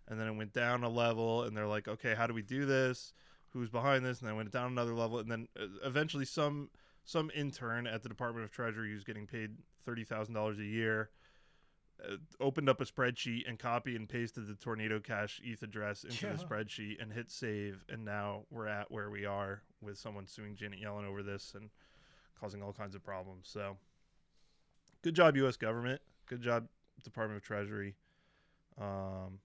And 0.08 0.20
then 0.20 0.28
it 0.28 0.36
went 0.36 0.54
down 0.54 0.84
a 0.84 0.90
level, 0.90 1.44
and 1.44 1.56
they're 1.56 1.68
like, 1.68 1.88
"Okay, 1.88 2.14
how 2.14 2.28
do 2.28 2.34
we 2.34 2.42
do 2.42 2.66
this? 2.66 3.14
Who's 3.50 3.70
behind 3.70 4.06
this?" 4.06 4.20
And 4.20 4.28
then 4.28 4.36
it 4.36 4.38
went 4.38 4.52
down 4.52 4.72
another 4.72 4.94
level, 4.94 5.20
and 5.20 5.32
then 5.32 5.48
uh, 5.60 5.66
eventually, 5.86 6.26
some 6.26 6.70
some 7.06 7.32
intern 7.36 7.88
at 7.88 8.04
the 8.04 8.10
Department 8.10 8.46
of 8.46 8.52
Treasury 8.52 8.92
who's 8.92 9.04
getting 9.04 9.26
paid 9.28 9.52
thirty 9.86 10.04
thousand 10.04 10.34
dollars 10.34 10.60
a 10.60 10.64
year 10.66 11.10
uh, 12.04 12.16
opened 12.40 12.68
up 12.70 12.82
a 12.82 12.86
spreadsheet 12.86 13.48
and 13.48 13.60
copy 13.60 13.96
and 13.96 14.10
pasted 14.10 14.48
the 14.48 14.56
Tornado 14.56 15.00
Cash 15.00 15.40
ETH 15.44 15.64
address 15.64 16.04
into 16.04 16.28
Yeah. 16.28 16.34
the 16.34 16.44
spreadsheet 16.44 17.02
and 17.02 17.12
hit 17.14 17.32
save, 17.32 17.86
and 17.90 18.04
now 18.04 18.44
we're 18.50 18.68
at 18.68 18.92
where 18.92 19.10
we 19.10 19.26
are 19.26 19.62
with 19.82 19.98
someone 19.98 20.28
suing 20.28 20.56
Janet 20.56 20.82
Yellen 20.82 21.06
over 21.06 21.24
this 21.24 21.54
and 21.56 21.70
causing 22.40 22.62
all 22.62 22.74
kinds 22.74 22.96
of 22.96 23.04
problems. 23.04 23.48
So, 23.48 23.78
good 25.02 25.16
job, 25.16 25.38
U.S. 25.38 25.56
government. 25.56 26.02
Good 26.28 26.42
job, 26.42 26.68
Department 27.04 27.38
of 27.38 27.44
Treasury. 27.44 27.96
Um, 28.80 29.40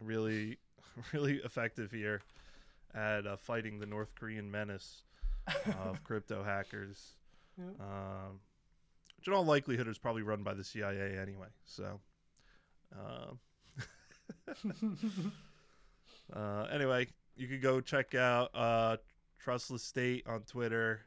really, 0.00 0.58
really 1.12 1.36
effective 1.36 1.90
here 1.90 2.22
at 2.94 3.26
uh, 3.26 3.36
fighting 3.36 3.78
the 3.78 3.86
North 3.86 4.14
Korean 4.14 4.50
menace 4.50 5.02
of 5.80 6.02
crypto 6.04 6.42
hackers. 6.42 7.14
Um, 7.58 8.40
which 9.16 9.28
in 9.28 9.32
all 9.32 9.44
likelihood 9.44 9.88
is 9.88 9.98
probably 9.98 10.22
run 10.22 10.42
by 10.42 10.54
the 10.54 10.64
CIA 10.64 11.18
anyway. 11.18 11.46
So, 11.64 12.00
um, 12.92 13.38
uh, 16.34 16.66
anyway, 16.72 17.06
you 17.36 17.48
could 17.48 17.62
go 17.62 17.80
check 17.80 18.14
out 18.14 18.50
uh, 18.54 18.96
Trustless 19.38 19.82
State 19.82 20.26
on 20.26 20.42
Twitter. 20.42 21.00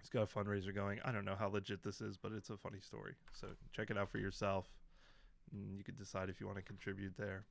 He's 0.00 0.10
got 0.10 0.22
a 0.22 0.26
fundraiser 0.26 0.74
going. 0.74 1.00
I 1.04 1.12
don't 1.12 1.24
know 1.24 1.36
how 1.38 1.48
legit 1.48 1.82
this 1.82 2.00
is, 2.00 2.16
but 2.16 2.32
it's 2.32 2.50
a 2.50 2.56
funny 2.56 2.80
story. 2.80 3.14
So 3.32 3.48
check 3.72 3.90
it 3.90 3.98
out 3.98 4.10
for 4.10 4.18
yourself. 4.18 4.66
And 5.52 5.76
you 5.76 5.82
could 5.84 5.96
decide 5.96 6.28
if 6.28 6.40
you 6.40 6.46
want 6.46 6.58
to 6.58 6.64
contribute 6.64 7.16
there. 7.16 7.44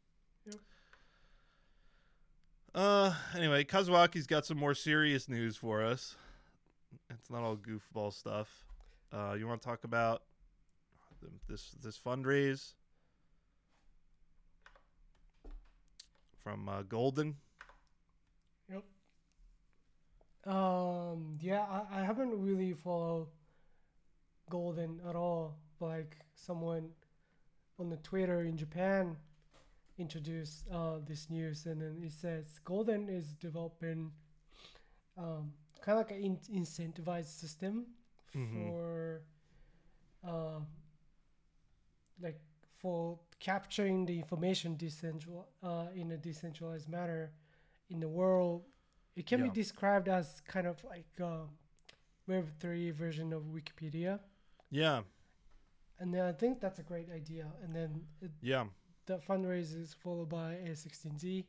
Uh, 2.76 3.12
anyway, 3.36 3.64
Kazuaki's 3.64 4.28
got 4.28 4.46
some 4.46 4.58
more 4.58 4.76
serious 4.76 5.28
news 5.28 5.58
for 5.58 5.84
us. 5.84 6.16
It's 7.10 7.30
not 7.30 7.42
all 7.42 7.58
goofball 7.58 8.14
stuff. 8.14 8.48
Uh, 9.12 9.36
you 9.38 9.48
want 9.48 9.62
to 9.62 9.68
talk 9.68 9.84
about 9.84 10.22
th- 11.20 11.32
this 11.50 11.72
this 11.84 11.98
fundraise 11.98 12.74
from 16.38 16.70
uh, 16.70 16.84
Golden? 16.84 17.38
Yep. 18.70 18.84
Um, 20.54 21.38
yeah, 21.42 21.66
I, 21.70 22.02
I 22.02 22.04
haven't 22.04 22.40
really 22.40 22.74
followed 22.74 23.28
Golden 24.50 25.02
at 25.10 25.16
all. 25.16 25.58
Like 25.80 26.18
someone 26.36 26.90
on 27.80 27.90
the 27.90 27.98
Twitter 27.98 28.42
in 28.42 28.56
Japan 28.56 29.16
introduced 29.98 30.68
uh, 30.72 31.00
this 31.06 31.30
news, 31.30 31.66
and 31.66 31.82
then 31.82 32.02
it 32.04 32.12
says 32.12 32.60
Golden 32.64 33.10
is 33.10 33.34
developing 33.34 34.12
um, 35.18 35.52
kind 35.82 36.00
of 36.00 36.06
like 36.06 36.12
an 36.18 36.24
in- 36.24 36.62
incentivized 36.64 37.40
system 37.40 37.86
Mhm. 38.36 38.52
for 38.54 39.22
uh, 40.24 40.60
like 42.22 42.40
for 42.80 43.20
capturing 43.40 44.06
the 44.06 44.18
information 44.18 44.76
decentral 44.78 45.46
uh, 45.64 45.88
in 45.96 46.12
a 46.12 46.18
decentralized 46.18 46.88
manner 46.90 47.32
in 47.90 48.00
the 48.00 48.08
world. 48.08 48.64
It 49.16 49.26
can 49.26 49.40
Yeah. 49.40 49.50
be 49.50 49.62
described 49.62 50.08
as 50.10 50.42
kind 50.42 50.68
of 50.68 50.84
like 50.84 51.20
a 51.20 51.48
Web 52.28 52.46
three 52.60 52.92
version 52.92 53.32
of 53.34 53.44
Wikipedia, 53.44 54.20
Yeah, 54.70 55.04
and 55.98 56.14
then 56.14 56.26
I 56.26 56.34
think 56.34 56.60
that's 56.60 56.78
a 56.78 56.84
great 56.84 57.10
idea. 57.10 57.50
And 57.64 57.74
then 57.74 58.06
it, 58.22 58.32
yeah. 58.42 58.68
The 59.08 59.18
fundraise 59.20 59.76
is 59.76 59.94
followed 59.94 60.30
by 60.30 60.56
A16Z, 60.66 61.48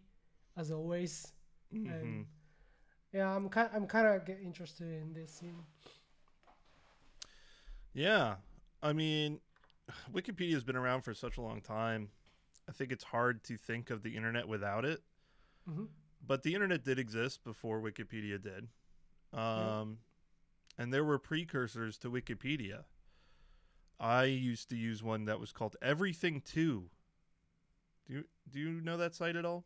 as 0.56 0.70
always. 0.72 1.32
hmm 1.72 1.90
And 1.90 2.26
yeah, 3.12 3.34
I'm 3.34 3.48
kind 3.48 3.70
I'm 3.74 3.86
kind 3.86 4.06
of 4.08 4.24
get 4.26 4.40
interested 4.42 4.88
in 5.02 5.12
this 5.14 5.32
scene. 5.32 5.64
Yeah, 7.94 8.36
I 8.82 8.92
mean, 8.92 9.40
Wikipedia 10.12 10.54
has 10.54 10.64
been 10.64 10.76
around 10.76 11.02
for 11.02 11.14
such 11.14 11.38
a 11.38 11.42
long 11.42 11.60
time. 11.62 12.10
I 12.68 12.72
think 12.72 12.92
it's 12.92 13.04
hard 13.04 13.44
to 13.44 13.56
think 13.56 13.90
of 13.90 14.02
the 14.02 14.16
internet 14.16 14.48
without 14.48 14.84
it. 14.84 15.02
hmm 15.66 15.88
But 16.24 16.42
the 16.44 16.54
internet 16.54 16.84
did 16.84 16.98
exist 16.98 17.42
before 17.44 17.80
Wikipedia 17.80 18.40
did. 18.40 18.68
Yeah. 19.54 19.72
Um, 19.80 20.00
And 20.78 20.92
there 20.92 21.04
were 21.04 21.18
precursors 21.18 21.98
to 21.98 22.10
Wikipedia. 22.10 22.84
I 24.00 24.24
used 24.24 24.68
to 24.70 24.76
use 24.76 25.02
one 25.04 25.24
that 25.26 25.38
was 25.40 25.52
called 25.52 25.76
Everything 25.82 26.40
2. 26.40 26.90
Do 28.50 28.58
you 28.60 28.80
know 28.80 28.96
that 28.96 29.14
site 29.14 29.36
at 29.36 29.44
all? 29.44 29.64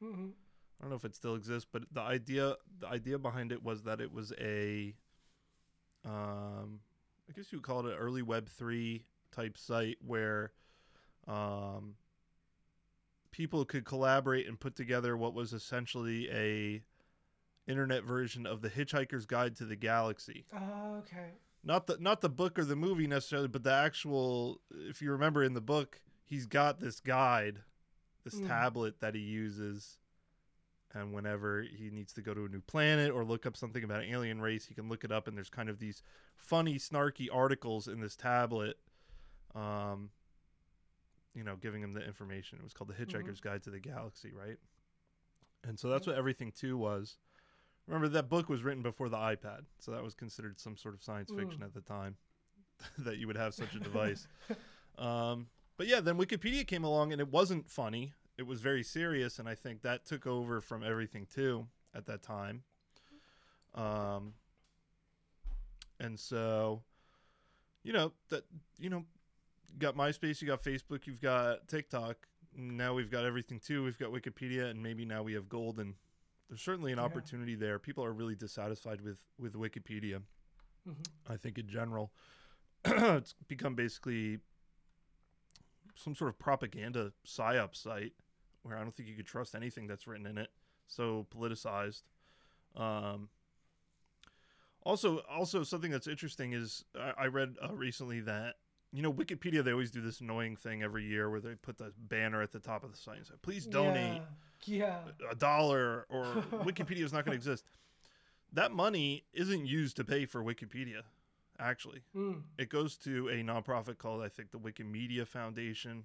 hmm 0.00 0.30
I 0.78 0.84
don't 0.84 0.90
know 0.90 0.96
if 0.96 1.04
it 1.04 1.14
still 1.14 1.34
exists, 1.34 1.68
but 1.70 1.82
the 1.92 2.00
idea 2.00 2.56
the 2.78 2.88
idea 2.88 3.18
behind 3.18 3.52
it 3.52 3.62
was 3.62 3.82
that 3.82 4.00
it 4.00 4.12
was 4.12 4.32
a 4.40 4.94
um 6.04 6.80
I 7.28 7.32
guess 7.34 7.52
you 7.52 7.58
would 7.58 7.64
call 7.66 7.80
it 7.86 7.92
an 7.92 7.98
early 7.98 8.22
web 8.22 8.48
3 8.48 9.04
type 9.30 9.58
site 9.58 9.98
where 10.04 10.52
um 11.28 11.96
people 13.30 13.64
could 13.64 13.84
collaborate 13.84 14.48
and 14.48 14.58
put 14.58 14.74
together 14.74 15.16
what 15.16 15.34
was 15.34 15.52
essentially 15.52 16.28
a 16.30 16.82
internet 17.70 18.04
version 18.04 18.46
of 18.46 18.62
the 18.62 18.70
Hitchhiker's 18.70 19.26
Guide 19.26 19.54
to 19.56 19.64
the 19.64 19.76
Galaxy. 19.76 20.46
Oh, 20.52 20.96
okay. 20.98 21.32
Not 21.62 21.86
the 21.86 21.98
not 22.00 22.20
the 22.22 22.30
book 22.30 22.58
or 22.58 22.64
the 22.64 22.74
movie 22.74 23.06
necessarily, 23.06 23.48
but 23.48 23.62
the 23.62 23.72
actual 23.72 24.60
if 24.70 25.02
you 25.02 25.12
remember 25.12 25.44
in 25.44 25.52
the 25.54 25.60
book, 25.60 26.00
he's 26.24 26.46
got 26.46 26.80
this 26.80 27.00
guide, 27.00 27.60
this 28.24 28.40
Mm. 28.40 28.46
tablet 28.48 29.00
that 29.00 29.14
he 29.14 29.20
uses 29.20 29.98
and 30.92 31.12
whenever 31.12 31.62
he 31.62 31.88
needs 31.90 32.12
to 32.14 32.20
go 32.22 32.34
to 32.34 32.44
a 32.46 32.48
new 32.48 32.60
planet 32.60 33.12
or 33.12 33.24
look 33.24 33.46
up 33.46 33.56
something 33.56 33.84
about 33.84 34.02
an 34.02 34.10
alien 34.10 34.40
race, 34.40 34.66
he 34.66 34.74
can 34.74 34.88
look 34.88 35.04
it 35.04 35.12
up 35.12 35.28
and 35.28 35.36
there's 35.36 35.48
kind 35.50 35.68
of 35.68 35.78
these 35.78 36.02
funny 36.36 36.76
snarky 36.76 37.28
articles 37.32 37.86
in 37.88 38.00
this 38.00 38.16
tablet 38.16 38.78
um 39.54 40.10
you 41.32 41.44
know, 41.44 41.54
giving 41.56 41.80
him 41.80 41.92
the 41.92 42.04
information. 42.04 42.58
It 42.58 42.64
was 42.64 42.72
called 42.72 42.88
The 42.90 42.94
Hitchhiker's 42.94 43.40
Guide 43.40 43.62
to 43.62 43.70
the 43.70 43.78
Galaxy, 43.78 44.32
right? 44.32 44.56
And 45.62 45.78
so 45.78 45.88
that's 45.88 46.06
what 46.08 46.16
Everything 46.16 46.50
2 46.50 46.76
was. 46.76 47.18
Remember 47.86 48.08
that 48.08 48.28
book 48.28 48.48
was 48.48 48.64
written 48.64 48.82
before 48.82 49.08
the 49.08 49.16
iPad, 49.16 49.60
so 49.78 49.92
that 49.92 50.02
was 50.02 50.14
considered 50.14 50.58
some 50.58 50.76
sort 50.76 50.92
of 50.94 51.02
science 51.04 51.30
fiction 51.30 51.60
Mm. 51.62 51.66
at 51.66 51.74
the 51.74 51.80
time 51.82 52.16
that 52.98 53.18
you 53.18 53.28
would 53.28 53.36
have 53.36 53.54
such 53.54 53.74
a 53.76 53.78
device. 53.80 54.26
um, 54.98 55.48
but 55.80 55.86
yeah, 55.86 56.00
then 56.02 56.18
Wikipedia 56.18 56.66
came 56.66 56.84
along 56.84 57.10
and 57.10 57.22
it 57.22 57.32
wasn't 57.32 57.66
funny. 57.66 58.12
It 58.36 58.46
was 58.46 58.60
very 58.60 58.82
serious, 58.82 59.38
and 59.38 59.48
I 59.48 59.54
think 59.54 59.80
that 59.80 60.04
took 60.04 60.26
over 60.26 60.60
from 60.60 60.84
Everything 60.84 61.26
2 61.34 61.66
at 61.94 62.04
that 62.04 62.22
time. 62.22 62.64
Um, 63.74 64.34
and 65.98 66.20
so, 66.20 66.82
you 67.82 67.94
know 67.94 68.12
that 68.28 68.44
you 68.78 68.90
know, 68.90 69.06
you 69.72 69.78
got 69.78 69.96
MySpace, 69.96 70.42
you 70.42 70.46
got 70.46 70.62
Facebook, 70.62 71.06
you've 71.06 71.22
got 71.22 71.66
TikTok. 71.66 72.28
Now 72.54 72.92
we've 72.92 73.10
got 73.10 73.24
Everything 73.24 73.58
2. 73.58 73.82
We've 73.82 73.98
got 73.98 74.12
Wikipedia, 74.12 74.68
and 74.68 74.82
maybe 74.82 75.06
now 75.06 75.22
we 75.22 75.32
have 75.32 75.48
Golden. 75.48 75.94
There's 76.50 76.60
certainly 76.60 76.92
an 76.92 76.98
Yeah. 76.98 77.06
opportunity 77.06 77.54
there. 77.54 77.78
People 77.78 78.04
are 78.04 78.12
really 78.12 78.34
dissatisfied 78.34 79.00
with 79.00 79.20
with 79.38 79.54
Wikipedia. 79.54 80.20
hmm 80.84 80.92
I 81.26 81.38
think 81.38 81.56
in 81.56 81.70
general, 81.70 82.12
it's 82.84 83.32
become 83.48 83.74
basically 83.74 84.40
some 85.96 86.14
sort 86.14 86.28
of 86.30 86.38
propaganda 86.38 87.12
psyop 87.26 87.74
site 87.74 88.12
where 88.62 88.76
I 88.76 88.80
don't 88.82 88.94
think 88.94 89.08
you 89.08 89.14
could 89.16 89.26
trust 89.26 89.54
anything 89.54 89.86
that's 89.86 90.06
written 90.06 90.26
in 90.26 90.38
it. 90.38 90.48
So 90.86 91.26
politicized. 91.34 92.02
Um, 92.76 93.28
also, 94.82 95.18
also 95.30 95.62
something 95.62 95.90
that's 95.90 96.06
interesting 96.06 96.52
is 96.52 96.84
I, 96.98 97.24
I 97.24 97.26
read 97.26 97.56
uh, 97.62 97.74
recently 97.74 98.20
that 98.20 98.56
you 98.92 99.02
know 99.02 99.12
Wikipedia 99.12 99.62
they 99.62 99.72
always 99.72 99.90
do 99.90 100.00
this 100.00 100.20
annoying 100.20 100.56
thing 100.56 100.82
every 100.82 101.04
year 101.04 101.30
where 101.30 101.40
they 101.40 101.54
put 101.54 101.78
the 101.78 101.92
banner 101.98 102.42
at 102.42 102.50
the 102.52 102.58
top 102.60 102.82
of 102.82 102.90
the 102.90 102.96
site 102.96 103.18
and 103.18 103.26
say, 103.26 103.34
"Please 103.42 103.66
donate 103.66 104.22
Yeah. 104.64 105.00
a 105.30 105.34
dollar," 105.34 106.06
or 106.08 106.24
Wikipedia 106.64 107.02
is 107.04 107.12
not 107.12 107.24
going 107.24 107.32
to 107.32 107.36
exist. 107.36 107.64
That 108.52 108.72
money 108.72 109.24
isn't 109.32 109.66
used 109.66 109.96
to 109.96 110.04
pay 110.04 110.24
for 110.26 110.42
Wikipedia. 110.42 111.02
Actually. 111.60 112.00
Mm. 112.16 112.42
it 112.58 112.70
goes 112.70 112.96
to 112.98 113.28
a 113.28 113.42
nonprofit 113.44 113.98
called 113.98 114.22
I 114.22 114.28
think 114.28 114.50
the 114.50 114.58
Wikimedia 114.58 115.26
Foundation 115.26 116.04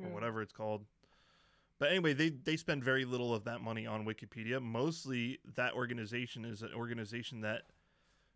or 0.00 0.08
Yeah. 0.08 0.12
whatever 0.12 0.42
it's 0.42 0.52
called. 0.52 0.84
But 1.78 1.90
anyway, 1.90 2.12
they 2.14 2.30
they 2.30 2.56
spend 2.56 2.82
very 2.82 3.04
little 3.04 3.32
of 3.34 3.44
that 3.44 3.60
money 3.60 3.86
on 3.86 4.04
Wikipedia. 4.04 4.60
Mostly, 4.62 5.38
that 5.54 5.72
organization 5.74 6.44
is 6.44 6.62
an 6.62 6.72
organization 6.74 7.42
that 7.42 7.62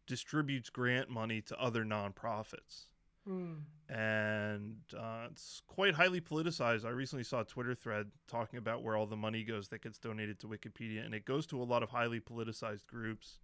distributes 0.07 0.71
grant 0.71 1.09
money 1.09 1.41
to 1.43 1.59
other 1.61 1.85
nonprofits, 1.85 2.87
Mm. 3.29 3.63
and 3.89 4.77
uh, 4.97 5.29
it's 5.31 5.63
quite 5.67 5.95
highly 5.95 6.21
politicized. 6.21 6.85
I 6.85 6.91
recently 6.91 7.23
saw 7.25 7.41
a 7.41 7.45
Twitter 7.45 7.75
thread 7.75 8.11
talking 8.27 8.59
about 8.59 8.83
where 8.83 8.97
all 8.97 9.07
the 9.07 9.17
money 9.17 9.43
goes 9.45 9.69
that 9.69 9.83
gets 9.83 9.99
donated 9.99 10.39
to 10.41 10.47
Wikipedia, 10.49 11.05
and 11.05 11.15
it 11.15 11.25
goes 11.25 11.47
to 11.49 11.63
a 11.63 11.65
lot 11.65 11.83
of 11.83 11.91
highly 11.91 12.21
politicized 12.21 12.87
groups. 12.87 13.39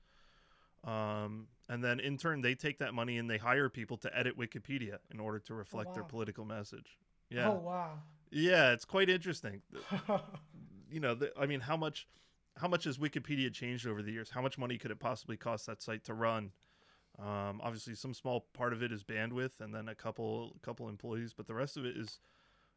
Um, 0.85 1.49
and 1.69 1.83
then 1.83 1.99
in 1.99 2.17
turn, 2.17 2.43
they 2.43 2.55
take 2.55 2.79
that 2.79 2.95
money 2.95 3.19
and 3.19 3.29
they 3.29 3.39
hire 3.39 3.69
people 3.69 3.97
to 3.99 4.17
edit 4.17 4.39
Wikipedia 4.39 4.99
in 5.13 5.19
order 5.19 5.39
to 5.41 5.55
reflect 5.55 5.95
their 5.95 6.05
wow. 6.05 6.09
political 6.09 6.45
message. 6.45 6.97
Yeah. 7.29 7.51
Oh 7.51 7.55
wow. 7.55 7.99
Yeah, 8.31 8.73
it's 8.73 8.85
quite 8.85 9.09
interesting. 9.09 9.63
You 10.89 11.01
know, 11.01 11.17
the, 11.17 11.33
I 11.37 11.47
mean, 11.47 11.59
how 11.59 11.77
much, 11.77 12.07
how 12.59 12.69
much 12.69 12.85
has 12.85 12.97
Wikipedia 12.97 13.53
changed 13.53 13.89
over 13.89 14.03
the 14.03 14.13
years? 14.13 14.31
How 14.31 14.41
much 14.41 14.57
money 14.57 14.79
could 14.79 14.93
it 14.93 15.01
possibly 15.01 15.37
cost 15.37 15.67
that 15.67 15.83
site 15.83 16.05
to 16.05 16.15
run? 16.15 16.53
Um, 17.19 17.61
obviously, 17.61 17.97
some 17.97 18.15
small 18.15 18.47
part 18.53 18.73
of 18.73 18.85
it 18.85 18.93
is 18.93 19.03
bandwidth, 19.03 19.61
and 19.61 19.75
then 19.75 19.89
a 19.89 19.97
couple, 19.97 20.55
couple 20.63 20.89
employees, 20.89 21.35
but 21.37 21.49
the 21.49 21.55
rest 21.55 21.77
of 21.77 21.85
it 21.85 21.97
is 21.97 22.21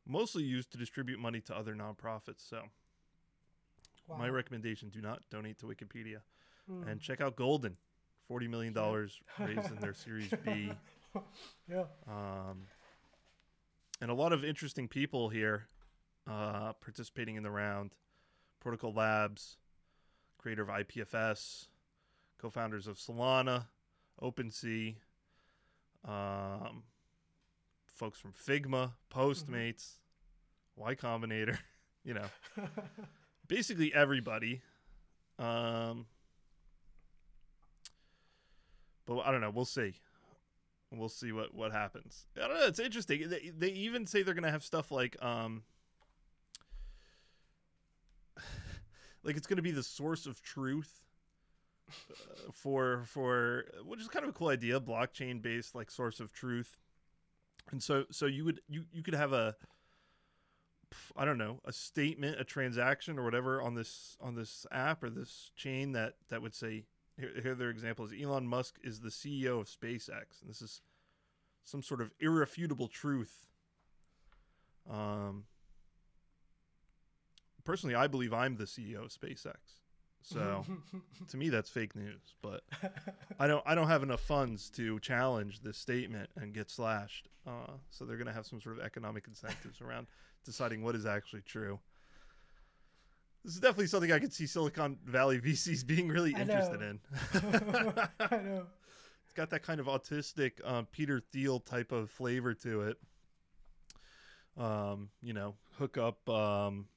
mostly 0.07 0.41
used 0.41 0.71
to 0.71 0.77
distribute 0.79 1.19
money 1.19 1.39
to 1.41 1.55
other 1.55 1.75
nonprofits. 1.75 2.49
So, 2.49 2.63
wow. 4.07 4.17
my 4.17 4.27
recommendation: 4.27 4.89
do 4.89 5.01
not 5.01 5.21
donate 5.29 5.59
to 5.59 5.67
Wikipedia, 5.67 6.21
Mm. 6.69 6.87
and 6.87 7.01
check 7.01 7.19
out 7.21 7.35
Golden, 7.35 7.77
forty 8.29 8.47
million 8.47 8.71
dollars 8.71 9.19
raised 9.39 9.71
in 9.71 9.75
their 9.81 9.93
Series 9.93 10.31
B. 10.45 10.71
yeah. 11.69 11.83
um, 12.07 12.67
and 13.99 14.09
a 14.09 14.13
lot 14.13 14.31
of 14.31 14.45
interesting 14.45 14.87
people 14.87 15.27
here 15.27 15.65
uh, 16.29 16.73
participating 16.73 17.35
in 17.35 17.43
the 17.43 17.51
round. 17.51 17.91
Protocol 18.61 18.93
Labs, 18.93 19.57
creator 20.37 20.61
of 20.61 20.67
IPFS, 20.69 21.67
co-founders 22.39 22.87
of 22.87 22.97
Solana, 22.97 23.65
OpenSea, 24.21 24.95
um, 26.05 26.83
folks 27.85 28.19
from 28.19 28.33
Figma, 28.33 28.91
Postmates, 29.13 29.95
Y 30.75 30.95
Combinator, 30.95 31.57
you 32.03 32.13
know, 32.13 32.27
basically 33.47 33.93
everybody. 33.93 34.61
Um, 35.39 36.05
but 39.09 39.25
I 39.25 39.31
don't 39.31 39.41
know. 39.41 39.49
We'll 39.49 39.65
see. 39.65 39.95
We'll 40.91 41.09
see 41.09 41.31
what 41.31 41.53
what 41.53 41.71
happens. 41.71 42.27
I 42.37 42.47
don't 42.47 42.57
know. 42.57 42.67
It's 42.67 42.79
interesting. 42.79 43.27
They, 43.27 43.51
they 43.55 43.69
even 43.69 44.05
say 44.05 44.21
they're 44.21 44.35
gonna 44.35 44.51
have 44.51 44.63
stuff 44.63 44.91
like 44.91 45.21
um, 45.23 45.63
like 49.23 49.35
it's 49.35 49.47
gonna 49.47 49.63
be 49.63 49.71
the 49.71 49.83
source 49.83 50.25
of 50.27 50.41
truth 50.41 51.01
uh, 51.89 52.51
for 52.51 53.03
for 53.05 53.65
which 53.85 53.99
is 53.99 54.07
kind 54.07 54.23
of 54.23 54.29
a 54.29 54.33
cool 54.33 54.49
idea, 54.49 54.79
blockchain 54.79 55.41
based 55.41 55.73
like 55.75 55.89
source 55.89 56.19
of 56.19 56.31
truth. 56.31 56.77
And 57.71 57.81
so 57.81 58.05
so 58.11 58.27
you 58.27 58.45
would 58.45 58.61
you 58.67 58.85
you 58.91 59.01
could 59.03 59.15
have 59.15 59.33
a 59.33 59.55
I 61.15 61.25
don't 61.25 61.37
know 61.37 61.59
a 61.65 61.73
statement, 61.73 62.39
a 62.39 62.43
transaction, 62.43 63.17
or 63.19 63.23
whatever 63.23 63.61
on 63.61 63.73
this 63.73 64.17
on 64.21 64.35
this 64.35 64.67
app 64.71 65.03
or 65.03 65.09
this 65.09 65.51
chain 65.55 65.93
that 65.93 66.13
that 66.29 66.41
would 66.43 66.55
say 66.55 66.85
here, 67.19 67.31
here 67.41 67.55
their 67.55 67.69
examples. 67.69 68.11
Elon 68.19 68.47
Musk 68.47 68.75
is 68.83 68.99
the 68.99 69.09
CEO 69.09 69.59
of 69.59 69.67
SpaceX, 69.67 70.41
and 70.41 70.49
this 70.49 70.61
is 70.61 70.81
some 71.63 71.83
sort 71.83 72.01
of 72.01 72.11
irrefutable 72.19 72.87
truth. 72.87 73.45
Um, 74.89 75.43
personally, 77.63 77.95
I 77.95 78.07
believe 78.07 78.33
I'm 78.33 78.55
the 78.55 78.63
CEO 78.63 79.05
of 79.05 79.11
SpaceX, 79.11 79.55
so 80.21 80.65
to 81.29 81.37
me 81.37 81.49
that's 81.49 81.69
fake 81.69 81.95
news. 81.95 82.35
But 82.41 82.63
I 83.39 83.47
don't 83.47 83.63
I 83.65 83.75
don't 83.75 83.87
have 83.87 84.03
enough 84.03 84.21
funds 84.21 84.69
to 84.71 84.99
challenge 84.99 85.61
this 85.61 85.77
statement 85.77 86.29
and 86.35 86.53
get 86.53 86.69
slashed. 86.71 87.27
Uh, 87.45 87.73
so 87.89 88.05
they're 88.05 88.17
gonna 88.17 88.33
have 88.33 88.45
some 88.45 88.61
sort 88.61 88.77
of 88.77 88.83
economic 88.83 89.27
incentives 89.27 89.81
around 89.81 90.07
deciding 90.45 90.83
what 90.83 90.95
is 90.95 91.05
actually 91.05 91.41
true. 91.41 91.79
This 93.43 93.55
is 93.55 93.59
definitely 93.61 93.87
something 93.87 94.11
I 94.11 94.19
could 94.19 94.33
see 94.33 94.45
Silicon 94.45 94.97
Valley 95.05 95.39
VCs 95.41 95.85
being 95.85 96.07
really 96.07 96.35
I 96.35 96.41
interested 96.41 96.81
know. 96.81 96.87
in. 96.87 96.99
I 98.19 98.37
know. 98.37 98.65
It's 99.23 99.33
got 99.33 99.49
that 99.51 99.63
kind 99.63 99.79
of 99.79 99.85
autistic 99.85 100.53
um, 100.65 100.87
Peter 100.91 101.19
Thiel 101.19 101.59
type 101.59 101.91
of 101.91 102.09
flavor 102.09 102.53
to 102.55 102.81
it. 102.81 102.97
Um, 104.57 105.09
you 105.21 105.33
know, 105.33 105.55
hook 105.77 105.97
up 105.97 106.27
um, 106.29 106.87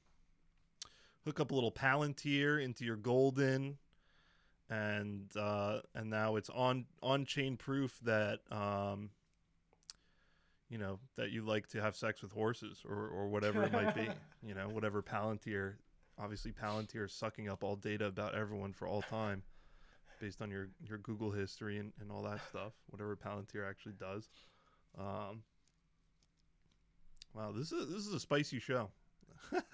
hook 1.25 1.39
up 1.39 1.51
a 1.51 1.55
little 1.55 1.71
Palantir 1.71 2.61
into 2.61 2.83
your 2.83 2.97
Golden, 2.97 3.77
and 4.69 5.29
uh, 5.37 5.79
and 5.95 6.09
now 6.09 6.35
it's 6.35 6.49
on 6.49 6.85
on 7.01 7.25
chain 7.25 7.55
proof 7.55 7.97
that 8.03 8.39
um, 8.51 9.11
you 10.69 10.77
know 10.77 10.99
that 11.15 11.29
you 11.31 11.43
like 11.43 11.67
to 11.69 11.81
have 11.81 11.95
sex 11.95 12.21
with 12.21 12.31
horses 12.33 12.81
or 12.83 13.07
or 13.07 13.27
whatever 13.27 13.63
it 13.63 13.71
might 13.71 13.95
be. 13.95 14.07
You 14.45 14.55
know, 14.55 14.67
whatever 14.67 15.01
Palantir. 15.01 15.75
Obviously, 16.19 16.51
Palantir 16.51 17.05
is 17.05 17.13
sucking 17.13 17.49
up 17.49 17.63
all 17.63 17.75
data 17.75 18.05
about 18.05 18.35
everyone 18.35 18.73
for 18.73 18.87
all 18.87 19.01
time 19.01 19.43
based 20.19 20.41
on 20.41 20.49
your 20.51 20.69
your 20.87 20.99
Google 20.99 21.31
history 21.31 21.79
and, 21.79 21.91
and 21.99 22.11
all 22.11 22.23
that 22.23 22.39
stuff, 22.49 22.73
whatever 22.89 23.15
Palantir 23.15 23.67
actually 23.67 23.95
does. 23.99 24.29
Um, 24.97 25.43
wow, 27.33 27.51
this 27.51 27.71
is 27.71 27.91
this 27.91 28.05
is 28.05 28.13
a 28.13 28.19
spicy 28.19 28.59
show. 28.59 28.89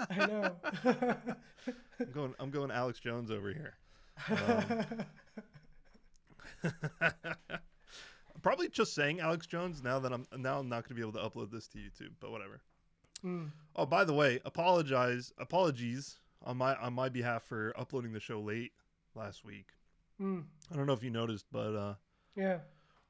I 0.10 0.26
know. 0.26 0.56
I'm 2.00 2.12
going 2.14 2.34
I'm 2.40 2.50
going 2.50 2.72
Alex 2.72 3.00
Jones 3.00 3.32
over 3.32 3.54
here. 3.54 3.76
Um, 4.32 5.06
probably 8.42 8.70
just 8.70 8.96
saying 8.96 9.20
Alex 9.20 9.46
Jones 9.46 9.84
now 9.84 10.00
that 10.00 10.12
I'm 10.14 10.26
now 10.38 10.60
I'm 10.60 10.70
not 10.70 10.88
going 10.88 10.90
to 10.90 10.94
be 10.96 11.02
able 11.02 11.20
to 11.20 11.30
upload 11.30 11.52
this 11.52 11.68
to 11.70 11.78
YouTube, 11.78 12.14
but 12.20 12.32
whatever. 12.32 12.62
Mm. 13.24 13.52
Oh, 13.76 13.86
by 13.86 14.04
the 14.04 14.14
way, 14.14 14.40
apologize 14.46 15.34
apologies 15.38 16.18
on 16.44 16.58
my 16.58 16.76
on 16.76 16.94
my 16.94 17.10
behalf 17.10 17.44
for 17.44 17.74
uploading 17.78 18.14
the 18.14 18.20
show 18.20 18.40
late 18.40 18.72
last 19.16 19.44
week. 19.46 19.68
Mm. 20.22 20.44
I 20.72 20.76
don't 20.76 20.86
know 20.86 20.94
if 20.94 21.04
you 21.04 21.10
noticed, 21.10 21.46
but 21.52 21.76
uh 21.76 21.94
Yeah. 22.36 22.60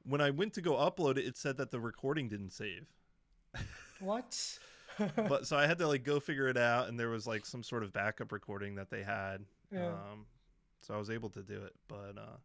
when 0.04 0.20
I 0.20 0.30
went 0.30 0.52
to 0.54 0.60
go 0.62 0.72
upload 0.74 1.16
it, 1.18 1.26
it 1.26 1.36
said 1.36 1.56
that 1.58 1.70
the 1.70 1.80
recording 1.80 2.28
didn't 2.28 2.50
save. 2.50 2.86
What? 4.00 4.58
But 5.16 5.46
so 5.46 5.56
I 5.56 5.66
had 5.66 5.78
to 5.78 5.86
like 5.88 6.04
go 6.04 6.20
figure 6.20 6.48
it 6.48 6.58
out, 6.58 6.88
and 6.88 6.98
there 7.00 7.08
was 7.08 7.26
like 7.26 7.46
some 7.46 7.62
sort 7.62 7.82
of 7.84 7.92
backup 7.92 8.32
recording 8.32 8.74
that 8.74 8.90
they 8.90 9.02
had. 9.02 9.46
Yeah. 9.72 9.86
Um, 9.92 10.26
so 10.82 10.92
I 10.92 10.98
was 10.98 11.08
able 11.08 11.30
to 11.30 11.42
do 11.42 11.62
it. 11.62 11.72
But 11.88 12.18
uh, 12.18 12.36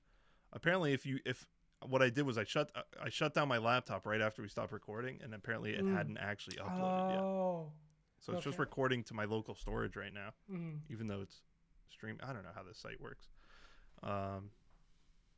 apparently, 0.53 0.93
if 0.93 1.05
you 1.05 1.19
if 1.25 1.45
what 1.85 2.01
I 2.01 2.09
did 2.09 2.25
was 2.25 2.37
I 2.37 2.45
shut 2.45 2.71
I 3.03 3.09
shut 3.09 3.33
down 3.33 3.49
my 3.49 3.57
laptop 3.57 4.05
right 4.05 4.21
after 4.21 4.41
we 4.41 4.47
stopped 4.47 4.71
recording, 4.71 5.19
and 5.21 5.33
apparently 5.33 5.71
it 5.73 5.83
Mm. 5.83 5.97
hadn't 5.97 6.17
actually 6.17 6.55
uploaded 6.57 7.09
yet. 7.11 7.19
So 8.25 8.33
it's 8.33 8.43
just 8.43 8.57
recording 8.57 9.03
to 9.03 9.13
my 9.13 9.25
local 9.25 9.53
storage 9.53 9.95
right 9.95 10.13
now, 10.13 10.31
Mm. 10.51 10.79
even 10.89 11.05
though 11.07 11.21
it's 11.21 11.43
stream. 11.89 12.17
I 12.23 12.33
don't 12.33 12.41
know 12.43 12.49
how 12.55 12.63
this 12.63 12.79
site 12.79 12.99
works. 12.99 13.27
Um. 14.01 14.49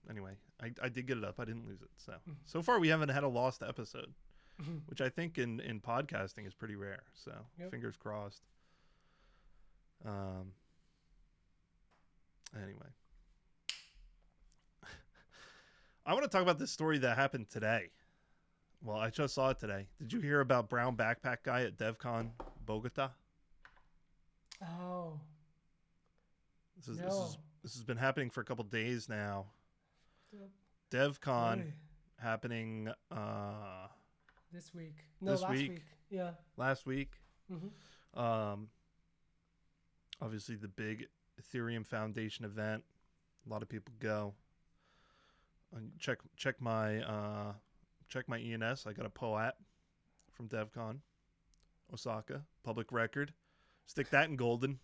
Anyway, 0.10 0.38
I, 0.62 0.71
I 0.82 0.88
did 0.88 1.06
get 1.06 1.17
it 1.17 1.26
up. 1.26 1.38
I 1.38 1.43
didn't 1.43 1.65
lose 1.67 1.82
it. 1.82 1.89
So 1.97 2.13
Mm. 2.30 2.36
so 2.45 2.62
far 2.62 2.80
we 2.80 2.88
haven't 2.88 3.10
had 3.10 3.23
a 3.23 3.28
lost 3.28 3.62
episode. 3.63 4.13
Mhm. 4.62 4.82
which 4.88 5.02
I 5.02 5.10
think 5.10 5.38
in 5.38 5.60
in 5.60 5.80
podcasting 5.82 6.47
is 6.47 6.54
pretty 6.56 6.76
rare. 6.76 7.04
So 7.13 7.45
Yep. 7.60 7.69
fingers 7.71 7.95
crossed. 7.97 8.41
Um. 10.06 10.54
Anyway, 12.56 12.88
I 16.06 16.13
want 16.13 16.23
to 16.23 16.30
talk 16.30 16.41
about 16.41 16.58
this 16.58 16.71
story 16.71 16.97
that 17.00 17.17
happened 17.17 17.50
today. 17.50 17.91
Well, 18.82 18.97
I 18.97 19.10
just 19.12 19.36
saw 19.36 19.50
it 19.50 19.60
today. 19.60 19.89
Did 20.00 20.13
you 20.13 20.21
hear 20.21 20.39
about 20.39 20.69
brown 20.69 20.95
backpack 20.97 21.43
guy 21.43 21.62
at 21.63 21.78
DevCon 21.78 22.32
Bogota? 22.67 23.10
Oh. 24.62 25.19
This 26.75 26.89
is 26.89 26.99
no. 26.99 27.06
this 27.06 27.15
is 27.15 27.38
this 27.63 27.73
has 27.73 27.84
been 27.84 27.97
happening 27.97 28.30
for 28.30 28.41
a 28.41 28.45
couple 28.45 28.63
days 28.65 29.10
now. 29.10 29.45
DevCon 30.91 31.71
happening 32.17 32.89
uh 33.12 33.88
this 34.51 34.73
week. 34.73 35.06
No, 35.21 35.32
This 35.32 35.41
last 35.41 35.51
week? 35.51 35.71
week. 35.71 35.82
Yeah. 36.10 36.32
last 36.56 36.86
week. 36.86 37.12
Mm-hmm. 37.51 38.19
Um, 38.19 38.69
obviously, 40.21 40.56
the 40.56 40.67
big 40.67 41.08
Ethereum 41.41 41.86
Foundation 41.86 42.45
event. 42.45 42.84
A 43.45 43.49
lot 43.49 43.62
of 43.62 43.69
people 43.69 43.93
go. 43.99 44.34
And 45.75 45.91
check 45.99 46.19
check 46.36 46.62
my 46.62 47.01
uh, 47.01 47.53
check 48.10 48.27
my 48.27 48.39
ENS. 48.39 48.86
I 48.88 48.93
got 48.93 49.06
a 49.06 49.10
POAP 49.10 49.53
from 50.32 50.47
DevCon, 50.47 50.99
Osaka, 51.93 52.41
public 52.63 52.91
record. 52.91 53.34
Stick 53.86 54.10
that 54.10 54.30
in 54.30 54.36
golden, 54.36 54.80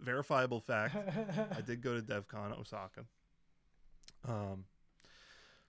verifiable 0.00 0.60
fact. 0.60 0.94
I 1.56 1.60
did 1.60 1.80
go 1.82 1.94
to 1.98 2.02
DevCon 2.02 2.58
Osaka. 2.58 3.04
Um, 4.26 4.64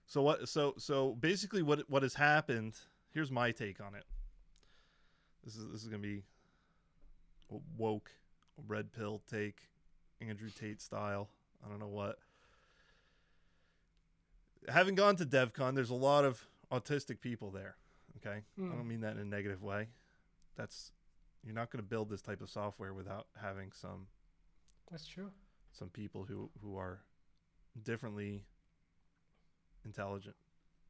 so 0.06 0.22
what? 0.22 0.48
So 0.48 0.74
so 0.78 1.14
basically, 1.14 1.62
what 1.62 1.88
what 1.90 2.02
has 2.02 2.14
happened? 2.14 2.76
Here's 3.12 3.30
my 3.30 3.50
take 3.50 3.80
on 3.80 3.94
it. 3.94 4.04
This 5.44 5.56
is 5.56 5.66
this 5.72 5.82
is 5.82 5.88
gonna 5.88 5.98
be 6.02 6.22
woke, 7.76 8.10
red 8.68 8.92
pill 8.92 9.20
take, 9.30 9.62
Andrew 10.20 10.50
Tate 10.50 10.80
style. 10.80 11.28
I 11.64 11.68
don't 11.68 11.80
know 11.80 11.88
what. 11.88 12.18
Having 14.68 14.94
gone 14.94 15.16
to 15.16 15.24
DevCon, 15.26 15.74
there's 15.74 15.90
a 15.90 15.94
lot 15.94 16.24
of 16.24 16.44
autistic 16.70 17.20
people 17.20 17.50
there. 17.50 17.76
Okay, 18.18 18.42
I 18.58 18.60
Mm. 18.60 18.76
don't 18.76 18.88
mean 18.88 19.00
that 19.00 19.12
in 19.14 19.18
a 19.18 19.24
negative 19.24 19.62
way. 19.62 19.88
That's 20.56 20.92
you're 21.44 21.54
not 21.54 21.70
going 21.70 21.82
to 21.82 21.88
build 21.88 22.10
this 22.10 22.20
type 22.22 22.40
of 22.42 22.50
software 22.50 22.92
without 22.92 23.26
having 23.40 23.72
some 23.72 24.08
That's 24.90 25.06
true. 25.06 25.30
some 25.72 25.88
people 25.88 26.24
who 26.24 26.50
who 26.60 26.76
are 26.76 27.00
differently 27.82 28.44
intelligent. 29.84 30.36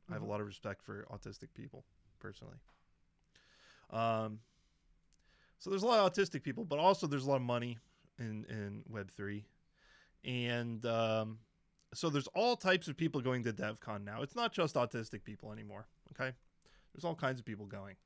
I 0.08 0.14
have 0.14 0.22
a 0.22 0.24
Mhm. 0.24 0.28
lot 0.28 0.40
of 0.40 0.46
respect 0.46 0.82
for 0.82 1.04
autistic 1.10 1.54
people 1.54 1.84
personally. 2.18 2.58
Um, 3.90 4.40
so 5.58 5.70
there's 5.70 5.82
a 5.82 5.86
lot 5.86 5.98
of 6.00 6.12
autistic 6.12 6.42
people, 6.42 6.64
but 6.64 6.78
also 6.78 7.06
there's 7.06 7.24
a 7.24 7.28
lot 7.28 7.36
of 7.36 7.42
money 7.42 7.78
in 8.18 8.44
in 8.46 8.82
Web 8.88 9.10
three, 9.12 9.46
and 10.24 10.84
um, 10.86 11.38
so 11.94 12.08
there's 12.10 12.26
all 12.28 12.56
types 12.56 12.88
of 12.88 12.96
people 12.96 13.20
going 13.20 13.42
to 13.44 13.52
DevCon 13.52 14.04
now. 14.04 14.22
It's 14.22 14.34
not 14.36 14.52
just 14.52 14.74
autistic 14.74 15.22
people 15.24 15.52
anymore. 15.52 15.86
Okay, 16.12 16.34
there's 16.92 17.04
all 17.04 17.14
kinds 17.14 17.38
of 17.40 17.46
people 17.46 17.66
going, 17.66 17.96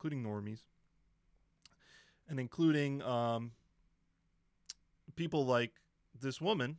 including 0.00 0.24
normies, 0.24 0.60
and 2.26 2.40
including 2.40 3.02
um, 3.02 3.50
people 5.14 5.44
like 5.44 5.72
this 6.18 6.40
woman 6.40 6.78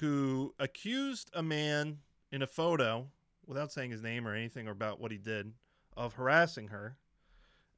who 0.00 0.52
accused 0.58 1.30
a 1.32 1.42
man 1.44 1.98
in 2.32 2.42
a 2.42 2.46
photo 2.46 3.06
without 3.46 3.70
saying 3.70 3.92
his 3.92 4.02
name 4.02 4.26
or 4.26 4.34
anything 4.34 4.66
or 4.66 4.72
about 4.72 5.00
what 5.00 5.12
he 5.12 5.18
did 5.18 5.52
of 5.96 6.14
harassing 6.14 6.68
her 6.68 6.96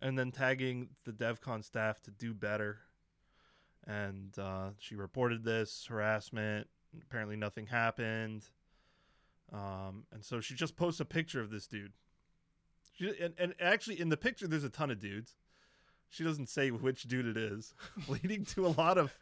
and 0.00 0.18
then 0.18 0.32
tagging 0.32 0.88
the 1.04 1.12
devcon 1.12 1.62
staff 1.62 2.00
to 2.00 2.10
do 2.10 2.32
better. 2.32 2.78
And 3.86 4.38
uh, 4.38 4.70
she 4.78 4.94
reported 4.94 5.44
this 5.44 5.84
harassment. 5.86 6.66
Apparently 7.02 7.36
nothing 7.36 7.66
happened. 7.66 8.44
Um, 9.52 10.04
and 10.12 10.24
so 10.24 10.40
she 10.40 10.54
just 10.54 10.76
posts 10.76 11.00
a 11.00 11.04
picture 11.04 11.42
of 11.42 11.50
this 11.50 11.66
dude 11.66 11.92
she, 12.94 13.12
and, 13.20 13.34
and 13.38 13.54
actually 13.60 14.00
in 14.00 14.08
the 14.08 14.16
picture 14.16 14.46
there's 14.48 14.64
a 14.64 14.68
ton 14.70 14.90
of 14.90 14.98
dudes 14.98 15.36
she 16.08 16.22
doesn't 16.24 16.48
say 16.48 16.70
which 16.70 17.02
dude 17.04 17.26
it 17.26 17.36
is 17.36 17.74
leading 18.08 18.44
to 18.44 18.66
a 18.66 18.68
lot 18.68 18.98
of 18.98 19.16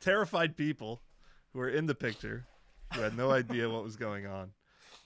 terrified 0.00 0.56
people 0.56 1.00
who 1.52 1.60
are 1.60 1.68
in 1.68 1.86
the 1.86 1.94
picture 1.94 2.44
who 2.92 3.00
had 3.02 3.16
no 3.16 3.30
idea 3.30 3.68
what 3.70 3.84
was 3.84 3.96
going 3.96 4.26
on. 4.26 4.50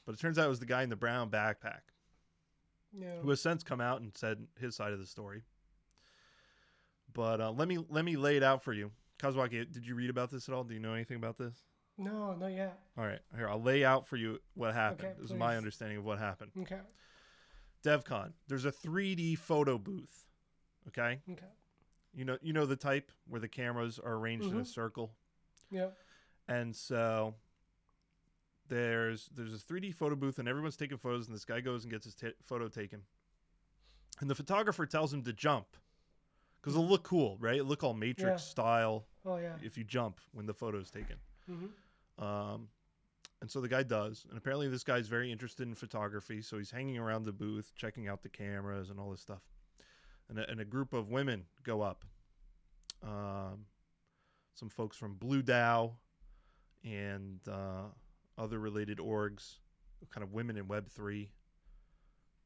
But 0.06 0.14
it 0.14 0.20
turns 0.20 0.38
out 0.38 0.46
it 0.46 0.48
was 0.48 0.60
the 0.60 0.64
guy 0.66 0.82
in 0.82 0.88
the 0.88 0.96
brown 0.96 1.28
backpack 1.28 1.80
Yeah. 2.98 3.16
who 3.20 3.28
has 3.28 3.42
since 3.42 3.62
come 3.62 3.80
out 3.80 4.00
and 4.00 4.16
said 4.16 4.46
his 4.58 4.74
side 4.74 4.92
of 4.94 4.98
the 4.98 5.06
story. 5.06 5.42
But 7.12 7.40
uh, 7.40 7.50
let 7.52 7.68
me 7.68 7.78
let 7.90 8.04
me 8.04 8.16
lay 8.16 8.36
it 8.36 8.42
out 8.42 8.62
for 8.62 8.72
you. 8.72 8.90
Kazuaki, 9.20 9.70
did 9.70 9.86
you 9.86 9.94
read 9.94 10.10
about 10.10 10.30
this 10.30 10.48
at 10.48 10.54
all? 10.54 10.64
Do 10.64 10.74
you 10.74 10.80
know 10.80 10.94
anything 10.94 11.16
about 11.16 11.36
this? 11.36 11.54
No, 11.98 12.34
not 12.36 12.52
yet. 12.52 12.78
All 12.96 13.04
right, 13.04 13.18
here 13.36 13.48
I'll 13.48 13.60
lay 13.60 13.84
out 13.84 14.06
for 14.06 14.16
you 14.16 14.38
what 14.54 14.72
happened. 14.74 15.08
Okay, 15.08 15.14
this 15.20 15.30
is 15.30 15.36
my 15.36 15.56
understanding 15.56 15.98
of 15.98 16.04
what 16.04 16.18
happened. 16.18 16.52
Okay. 16.62 16.78
DevCon, 17.84 18.32
there's 18.48 18.64
a 18.64 18.72
3D 18.72 19.36
photo 19.36 19.78
booth. 19.78 20.26
Okay, 20.88 21.20
Okay. 21.30 21.46
you 22.14 22.24
know 22.24 22.38
you 22.42 22.52
know 22.52 22.66
the 22.66 22.76
type 22.76 23.12
where 23.26 23.40
the 23.40 23.48
cameras 23.48 23.98
are 23.98 24.14
arranged 24.14 24.50
in 24.50 24.58
a 24.58 24.62
Mhm. 24.62 24.66
circle. 24.66 25.14
Yeah. 25.70 25.90
and 26.48 26.74
so 26.74 27.34
there's 28.68 29.28
there's 29.34 29.54
a 29.54 29.58
3D 29.58 29.92
photo 29.94 30.14
booth 30.16 30.38
and 30.38 30.48
everyone's 30.48 30.76
taking 30.76 30.96
photos 30.98 31.26
and 31.26 31.34
this 31.34 31.44
guy 31.44 31.60
goes 31.60 31.84
and 31.84 31.90
gets 31.92 32.04
his 32.04 32.14
ta 32.14 32.28
photo 32.42 32.68
taken 32.68 33.02
and 34.20 34.28
the 34.30 34.34
photographer 34.34 34.84
tells 34.86 35.12
him 35.12 35.22
to 35.22 35.32
jump 35.32 35.66
because 36.60 36.74
it'll 36.74 36.86
look 36.88 37.02
cool 37.02 37.36
right 37.38 37.56
it'll 37.56 37.66
look 37.66 37.82
all 37.84 37.94
matrix 37.94 38.42
Yeah. 38.42 38.48
style 38.48 39.06
Oh 39.24 39.36
yeah. 39.36 39.56
if 39.62 39.76
you 39.78 39.84
jump 39.84 40.20
when 40.32 40.46
the 40.46 40.54
photo 40.54 40.78
is 40.78 40.90
taken 40.90 41.16
hmm 41.46 41.66
um, 42.22 42.68
and 43.40 43.50
so 43.50 43.60
the 43.60 43.68
guy 43.68 43.82
does 43.82 44.26
and 44.28 44.36
apparently 44.36 44.68
this 44.68 44.84
guy's 44.84 45.06
very 45.08 45.30
interested 45.30 45.66
in 45.66 45.74
photography 45.74 46.42
so 46.42 46.58
he's 46.58 46.70
hanging 46.70 46.98
around 46.98 47.24
the 47.24 47.32
booth 47.32 47.72
checking 47.76 48.08
out 48.08 48.22
the 48.22 48.28
cameras 48.28 48.90
and 48.90 48.98
all 48.98 49.10
this 49.10 49.20
stuff. 49.20 49.42
And 50.28 50.38
a, 50.38 50.50
and 50.50 50.60
a 50.60 50.64
group 50.64 50.92
of 50.92 51.08
women 51.08 51.44
go 51.64 51.80
up. 51.80 52.04
Um, 53.02 53.64
some 54.54 54.68
folks 54.68 54.96
from 54.96 55.14
Blu3 55.14 55.42
DAO 55.44 55.92
and 56.84 57.40
uh, 57.50 57.84
other 58.36 58.58
related 58.58 58.98
orgs 58.98 59.56
kind 60.10 60.22
of 60.22 60.32
women 60.32 60.56
in 60.56 60.68
web 60.68 60.88
3 60.88 61.28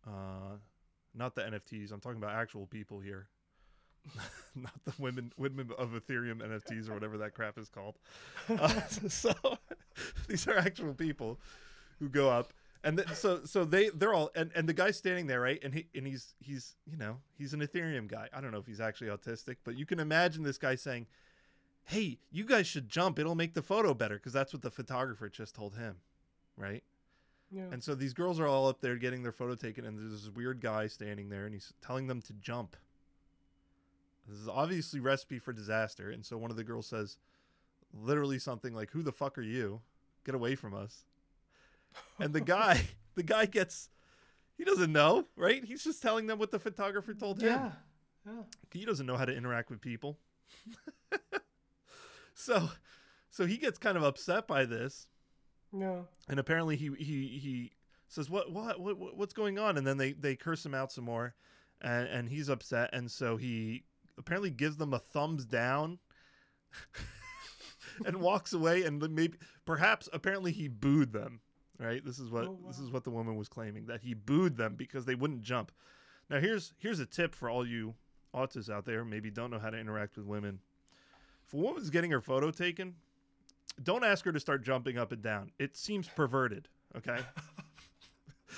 uh, 0.07 0.11
not 1.15 1.35
the 1.35 1.43
nfts 1.43 1.93
i'm 1.93 2.01
talking 2.01 2.17
about 2.17 2.35
actual 2.35 2.67
people 2.67 2.99
here 2.99 3.29
not 4.57 4.73
the 4.85 4.93
women 4.99 5.33
women 5.37 5.71
of 5.79 5.91
ethereum 5.91 6.43
nfts 6.43 6.89
or 6.91 6.95
whatever 6.95 7.19
that 7.19 7.35
crap 7.35 7.59
is 7.59 7.69
called. 7.69 7.99
Uh, 8.49 8.69
so 9.09 9.33
these 10.27 10.47
are 10.49 10.57
actual 10.59 10.95
people 10.95 11.39
who 12.01 12.09
go 12.09 12.29
up 12.29 12.53
and 12.83 12.99
th- 12.99 13.09
so 13.11 13.41
so 13.45 13.65
they 13.65 13.89
they're 13.91 14.13
all 14.15 14.31
and, 14.35 14.51
and 14.55 14.69
the 14.69 14.73
guy's 14.73 14.97
standing 14.97 15.27
there 15.27 15.41
right? 15.41 15.63
And 15.63 15.75
he 15.75 15.87
and 15.95 16.07
he's 16.07 16.35
he's 16.41 16.75
you 16.91 16.97
know 16.97 17.19
he's 17.39 17.55
an 17.55 17.61
ethereum 17.61 18.09
guy. 18.09 18.29
I 18.33 18.41
don't 18.41 18.51
know 18.51 18.59
if 18.59 18.67
he's 18.67 18.81
actually 18.81 19.09
autistic 19.11 19.57
but 19.65 19.77
you 19.77 19.87
can 19.87 20.01
imagine 20.01 20.43
this 20.43 20.59
guy 20.59 20.75
saying 20.75 21.07
hey 21.85 22.19
you 22.31 22.45
guys 22.45 22.67
should 22.67 22.89
jump. 22.89 23.19
It'll 23.19 23.35
make 23.35 23.55
the 23.55 23.63
photo 23.63 23.95
better. 23.95 24.17
Because 24.17 24.33
that's 24.33 24.53
what 24.53 24.63
the 24.63 24.71
photographer 24.71 25.29
just 25.29 25.55
told 25.55 25.77
him 25.77 25.97
right? 26.57 26.83
Yeah. 27.51 27.65
and 27.71 27.85
so 27.85 27.95
these 27.95 28.15
girls 28.15 28.41
are 28.41 28.47
all 28.47 28.67
up 28.67 28.81
there 28.81 28.97
getting 28.97 29.23
their 29.23 29.33
photo 29.33 29.55
taken 29.55 29.85
and 29.85 29.99
there's 29.99 30.23
this 30.23 30.31
weird 30.35 30.61
guy 30.63 30.87
standing 30.87 31.29
there 31.29 31.45
and 31.45 31.53
he's 31.53 31.75
telling 31.83 32.07
them 32.07 32.23
to 32.23 32.33
jump 32.33 32.77
this 34.29 34.39
is 34.39 34.49
obviously 34.49 35.01
recipe 35.01 35.39
for 35.39 35.53
disaster. 35.53 36.11
And 36.11 36.25
so 36.25 36.39
one 36.39 36.51
of 36.51 36.57
the 36.57 36.65
girls 36.65 36.87
says 36.87 37.17
literally 37.93 38.39
something 38.39 38.75
like 38.75 38.91
who 38.91 39.03
the 39.03 39.13
fuck 39.13 39.37
are 39.39 39.43
you? 39.43 39.81
Get 40.25 40.35
away 40.35 40.55
from 40.55 40.75
us. 40.75 41.05
And 42.19 42.33
the 42.33 42.41
guy 42.41 42.83
the 43.15 43.23
guy 43.23 43.47
gets 43.47 43.89
he 44.57 44.65
doesn't 44.65 44.93
know 44.93 45.27
right? 45.37 45.65
He's 45.65 45.85
just 45.85 46.01
telling 46.03 46.27
them 46.27 46.39
what 46.39 46.51
the 46.51 46.59
photographer 46.59 47.15
told 47.15 47.41
him. 47.41 47.49
Yeah. 47.49 47.71
Yeah. 48.25 48.43
he 48.73 48.85
doesn't 48.85 49.05
know 49.07 49.17
how 49.17 49.25
to 49.25 49.35
interact 49.37 49.71
with 49.71 49.81
people. 49.81 50.19
So 52.35 52.71
so 53.31 53.47
he 53.47 53.57
gets 53.57 53.79
kind 53.79 53.97
of 53.97 54.03
upset 54.03 54.47
by 54.47 54.65
this. 54.65 55.07
No. 55.73 56.07
and 56.29 56.39
apparently 56.39 56.77
he 56.77 56.91
he 56.99 57.39
he 57.39 57.73
says 58.09 58.29
what 58.29 58.51
what 58.53 58.79
what 58.81 58.99
what- 58.99 59.17
what's 59.17 59.33
going 59.33 59.59
on? 59.59 59.77
And 59.79 59.87
then 59.87 59.97
they 59.97 60.13
they 60.13 60.37
curse 60.37 60.65
him 60.65 60.75
out 60.75 60.93
some 60.93 61.05
more 61.05 61.35
and 61.81 62.09
and 62.09 62.29
he's 62.29 62.49
upset. 62.49 62.91
And 62.93 63.11
so 63.11 63.37
he 63.37 63.85
apparently 64.19 64.51
gives 64.51 64.77
them 64.77 64.93
a 64.93 64.99
thumbs 64.99 65.45
down 65.45 65.99
and 68.07 68.17
walks 68.19 68.53
away 68.53 68.83
and 68.83 69.01
maybe 69.15 69.37
perhaps 69.65 70.09
apparently 70.13 70.53
he 70.53 70.69
booed 70.69 71.13
them 71.13 71.41
right? 71.79 72.05
This 72.05 72.19
is 72.19 72.31
what 72.31 72.45
Oh, 72.45 72.59
this 72.67 72.79
is 72.79 72.91
what 72.91 73.05
the 73.05 73.11
woman 73.11 73.37
was 73.37 73.49
claiming 73.49 73.87
that 73.87 74.03
he 74.03 74.15
booed 74.15 74.57
them 74.57 74.75
because 74.77 75.05
they 75.05 75.15
wouldn't 75.15 75.43
jump. 75.43 75.73
Now 76.31 76.39
here's 76.39 76.73
here's 76.79 77.01
a 77.01 77.07
tip 77.07 77.35
for 77.35 77.51
all 77.51 77.67
you 77.67 77.95
autists 78.35 78.71
out 78.71 78.87
there 78.87 79.05
maybe 79.05 79.31
don't 79.31 79.51
know 79.51 79.59
how 79.59 79.71
to 79.71 79.79
interact 79.79 80.17
with 80.17 80.27
women. 80.27 80.61
If 81.47 81.55
a 81.55 81.57
woman's 81.57 81.91
getting 81.91 82.11
her 82.13 82.21
photo 82.21 82.51
taken 82.51 82.95
don't 83.83 84.05
ask 84.05 84.25
her 84.25 84.33
to 84.33 84.41
start 84.41 84.63
jumping 84.63 84.99
up 84.99 85.13
and 85.13 85.23
down. 85.23 85.51
It 85.59 85.77
seems 85.77 86.09
perverted 86.09 86.69
okay? 86.97 87.19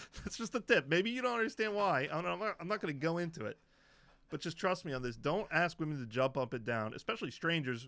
That's 0.25 0.37
just 0.37 0.55
a 0.55 0.61
tip. 0.61 0.89
Maybe 0.89 1.11
you 1.11 1.23
don't 1.23 1.35
understand 1.35 1.75
why. 1.75 2.09
I'm 2.13 2.25
not, 2.25 2.57
I'm 2.61 2.69
not 2.69 2.81
going 2.81 2.93
to 2.95 3.01
go 3.01 3.19
into 3.19 3.47
it 3.47 3.59
but 4.35 4.41
just 4.41 4.57
trust 4.57 4.85
me 4.85 4.93
on 4.93 5.01
this 5.01 5.15
don't 5.15 5.47
ask 5.53 5.79
women 5.79 5.97
to 5.97 6.07
jump 6.07 6.37
up 6.37 6.53
and 6.55 6.65
down 6.65 6.93
especially 6.93 7.31
strangers 7.31 7.87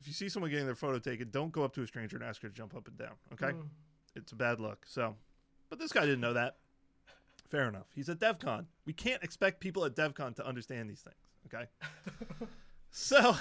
if 0.00 0.08
you 0.08 0.12
see 0.12 0.28
someone 0.28 0.50
getting 0.50 0.66
their 0.66 0.74
photo 0.74 0.98
taken 0.98 1.30
don't 1.30 1.52
go 1.52 1.62
up 1.62 1.72
to 1.72 1.80
a 1.82 1.86
stranger 1.86 2.16
and 2.16 2.24
ask 2.24 2.42
her 2.42 2.48
to 2.48 2.54
jump 2.54 2.74
up 2.74 2.88
and 2.88 2.98
down 2.98 3.12
okay 3.32 3.52
Mm. 3.52 3.68
it's 4.16 4.32
a 4.32 4.36
bad 4.36 4.58
look. 4.60 4.84
So, 4.84 5.14
but 5.70 5.78
this 5.78 5.92
guy 5.92 6.00
didn't 6.00 6.20
know 6.20 6.32
that. 6.32 6.56
Fair 7.50 7.68
enough. 7.68 7.86
He's 7.94 8.08
at 8.08 8.18
DevCon. 8.18 8.66
We 8.84 8.92
can't 8.92 9.22
expect 9.22 9.60
people 9.60 9.84
at 9.84 9.94
DevCon 9.94 10.34
to 10.36 10.46
understand 10.46 10.90
these 10.90 11.02
things. 11.02 11.16
Okay. 11.46 11.66
so, 12.90 13.36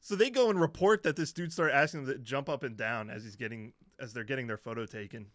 so 0.00 0.16
they 0.16 0.30
go 0.30 0.48
and 0.50 0.58
report 0.60 1.02
that 1.02 1.16
this 1.16 1.32
dude 1.32 1.52
started 1.52 1.74
asking 1.74 2.04
them 2.04 2.14
to 2.14 2.20
jump 2.20 2.48
up 2.48 2.62
and 2.62 2.76
down 2.76 3.10
as 3.10 3.22
he's 3.24 3.36
getting 3.36 3.72
as 3.98 4.12
they're 4.14 4.24
getting 4.24 4.46
their 4.46 4.56
photo 4.56 4.86
taken 4.86 5.26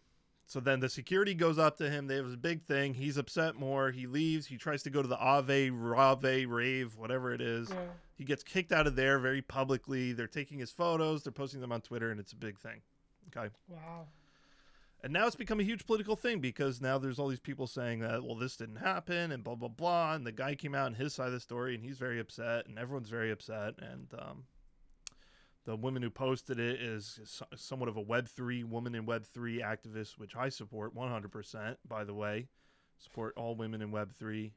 so 0.48 0.60
then 0.60 0.80
the 0.80 0.88
security 0.88 1.34
goes 1.34 1.58
up 1.58 1.76
to 1.76 1.90
him. 1.90 2.06
They 2.06 2.16
have 2.16 2.32
a 2.32 2.36
big 2.38 2.62
thing. 2.62 2.94
He's 2.94 3.18
upset 3.18 3.54
more. 3.54 3.90
He 3.90 4.06
leaves. 4.06 4.46
He 4.46 4.56
tries 4.56 4.82
to 4.84 4.90
go 4.90 5.02
to 5.02 5.06
the 5.06 5.18
Aave 5.18 5.70
Rave 5.74 6.50
rave, 6.50 6.96
whatever 6.96 7.34
it 7.34 7.42
is. 7.42 7.68
Yeah. 7.68 7.76
He 8.14 8.24
gets 8.24 8.42
kicked 8.42 8.72
out 8.72 8.86
of 8.86 8.96
there 8.96 9.18
very 9.18 9.42
publicly. 9.42 10.14
They're 10.14 10.26
taking 10.26 10.58
his 10.58 10.70
photos. 10.70 11.22
They're 11.22 11.32
posting 11.32 11.60
them 11.60 11.70
on 11.70 11.82
Twitter, 11.82 12.10
and 12.10 12.18
it's 12.18 12.32
a 12.32 12.36
big 12.36 12.58
thing. 12.58 12.80
Okay. 13.28 13.52
Wow. 13.68 14.06
And 15.04 15.12
now 15.12 15.26
it's 15.26 15.36
become 15.36 15.60
a 15.60 15.64
huge 15.64 15.84
political 15.84 16.16
thing 16.16 16.40
because 16.40 16.80
now 16.80 16.96
there's 16.96 17.18
all 17.18 17.28
these 17.28 17.38
people 17.38 17.66
saying 17.66 18.00
that, 18.00 18.24
well, 18.24 18.34
this 18.34 18.56
didn't 18.56 18.76
happen 18.76 19.32
and 19.32 19.44
blah, 19.44 19.54
blah, 19.54 19.68
blah. 19.68 20.14
And 20.14 20.26
the 20.26 20.32
guy 20.32 20.54
came 20.54 20.74
out 20.74 20.86
in 20.86 20.94
his 20.94 21.14
side 21.14 21.26
of 21.26 21.34
the 21.34 21.40
story 21.40 21.74
and 21.74 21.84
he's 21.84 21.98
very 21.98 22.18
upset 22.18 22.66
and 22.66 22.78
everyone's 22.78 23.10
very 23.10 23.30
upset. 23.30 23.74
And 23.78 24.08
um, 24.18 24.44
the 25.68 25.76
woman 25.76 26.02
who 26.02 26.08
posted 26.08 26.58
it 26.58 26.80
is 26.80 27.20
somewhat 27.54 27.90
of 27.90 27.98
a 27.98 28.02
Web3 28.02 28.64
woman 28.64 28.94
in 28.94 29.04
Web3 29.04 29.60
activist, 29.60 30.12
which 30.16 30.34
I 30.34 30.48
support 30.48 30.96
100%, 30.96 31.76
by 31.86 32.04
the 32.04 32.14
way. 32.14 32.48
Support 32.96 33.34
all 33.36 33.54
women 33.54 33.82
in 33.82 33.92
Web3, 33.92 34.50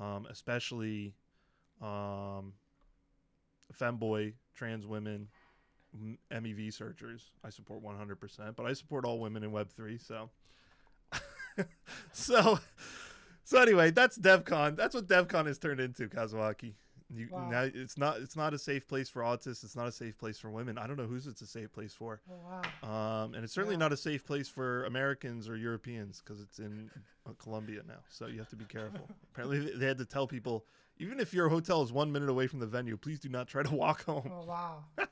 um, 0.00 0.28
especially 0.30 1.16
um, 1.82 2.52
femboy, 3.76 4.34
trans 4.54 4.86
women, 4.86 5.26
MEV 6.30 6.72
searchers. 6.72 7.32
I 7.42 7.50
support 7.50 7.82
100%, 7.82 8.54
but 8.54 8.64
I 8.64 8.74
support 8.74 9.04
all 9.04 9.18
women 9.18 9.42
in 9.42 9.50
Web3. 9.50 10.00
So, 10.06 10.30
so, 12.12 12.60
so 13.42 13.60
anyway, 13.60 13.90
that's 13.90 14.18
DevCon. 14.18 14.76
That's 14.76 14.94
what 14.94 15.08
DevCon 15.08 15.46
has 15.46 15.58
turned 15.58 15.80
into, 15.80 16.06
Kazuaki. 16.06 16.74
You, 17.14 17.28
Wow. 17.30 17.50
Now 17.50 17.62
it's 17.62 17.98
not 17.98 18.16
it's 18.18 18.36
not 18.36 18.54
a 18.54 18.58
safe 18.58 18.88
place 18.88 19.08
for 19.10 19.20
autists. 19.22 19.64
It's 19.64 19.76
not 19.76 19.86
a 19.86 19.92
safe 19.92 20.16
place 20.16 20.38
for 20.38 20.50
women. 20.50 20.78
I 20.78 20.86
don't 20.86 20.96
know 20.96 21.06
whose 21.06 21.26
it's 21.26 21.42
a 21.42 21.46
safe 21.46 21.70
place 21.72 21.92
for. 21.92 22.20
Oh 22.30 22.34
wow. 22.42 22.62
Um, 23.22 23.34
and 23.34 23.44
it's 23.44 23.52
certainly 23.52 23.74
Yeah. 23.74 23.80
not 23.80 23.92
a 23.92 23.96
safe 23.96 24.24
place 24.24 24.48
for 24.48 24.84
Americans 24.84 25.48
or 25.48 25.56
Europeans 25.56 26.22
because 26.24 26.40
it's 26.40 26.58
in 26.58 26.90
uh, 27.26 27.32
Colombia 27.38 27.82
now. 27.86 27.98
So 28.08 28.26
you 28.28 28.38
have 28.38 28.48
to 28.48 28.56
be 28.56 28.64
careful. 28.64 29.08
Apparently, 29.32 29.58
they- 29.60 29.78
they 29.78 29.86
had 29.86 29.98
to 29.98 30.06
tell 30.06 30.26
people, 30.26 30.64
even 30.98 31.20
if 31.20 31.34
your 31.34 31.48
hotel 31.50 31.82
is 31.82 31.92
one 31.92 32.10
minute 32.12 32.30
away 32.30 32.46
from 32.46 32.60
the 32.60 32.66
venue, 32.66 32.96
please 32.96 33.20
do 33.20 33.28
not 33.28 33.46
try 33.46 33.62
to 33.62 33.74
walk 33.74 34.04
home. 34.04 34.30
Oh 34.32 34.44
wow. 34.46 34.84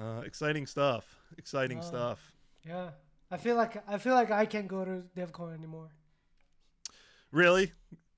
Uh, 0.00 0.22
exciting 0.24 0.66
stuff. 0.66 1.04
Exciting 1.36 1.78
Oh. 1.78 1.82
stuff. 1.82 2.32
yeah. 2.66 2.90
I 3.30 3.36
feel 3.38 3.56
like 3.56 3.82
I 3.88 3.98
feel 3.98 4.14
like 4.14 4.30
I 4.30 4.44
can't 4.46 4.68
go 4.68 4.84
to 4.84 5.02
DevCon 5.16 5.54
anymore. 5.54 5.90
Really? 7.30 7.72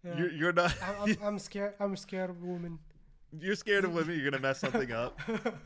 Yeah. 0.05 0.17
You're, 0.19 0.33
you're 0.33 0.53
not. 0.53 0.75
I'm, 0.83 1.11
I'm, 1.11 1.17
I'm 1.23 1.38
scared. 1.38 1.75
I'm 1.81 1.97
scared 1.97 2.31
of 2.31 2.43
women. 2.43 2.79
You're 3.40 3.57
scared 3.57 3.85
of 3.85 3.93
women. 3.95 4.17
You're 4.21 4.31
gonna 4.31 4.43
mess 4.43 4.61
something 4.61 4.93
up. 4.93 5.19